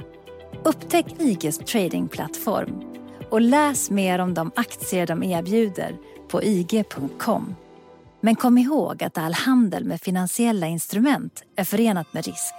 Upptäck 0.65 1.07
IGs 1.19 1.59
tradingplattform 1.59 2.83
och 3.31 3.41
läs 3.41 3.91
mer 3.91 4.19
om 4.19 4.35
de 4.35 4.51
aktier 4.57 5.07
de 5.07 5.23
erbjuder 5.23 5.97
på 6.29 6.43
ig.com. 6.43 7.55
Men 8.21 8.37
kom 8.37 8.59
ihåg 8.59 9.05
att 9.05 9.19
all 9.19 9.35
handel 9.35 9.85
med 9.85 10.01
finansiella 10.01 10.67
instrument 10.67 11.43
är 11.57 11.65
förenat 11.65 12.13
med 12.13 12.27
risk. 12.27 12.55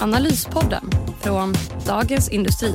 Analyspodden 0.00 0.90
från 1.20 1.54
Dagens 1.86 2.28
Industri. 2.28 2.74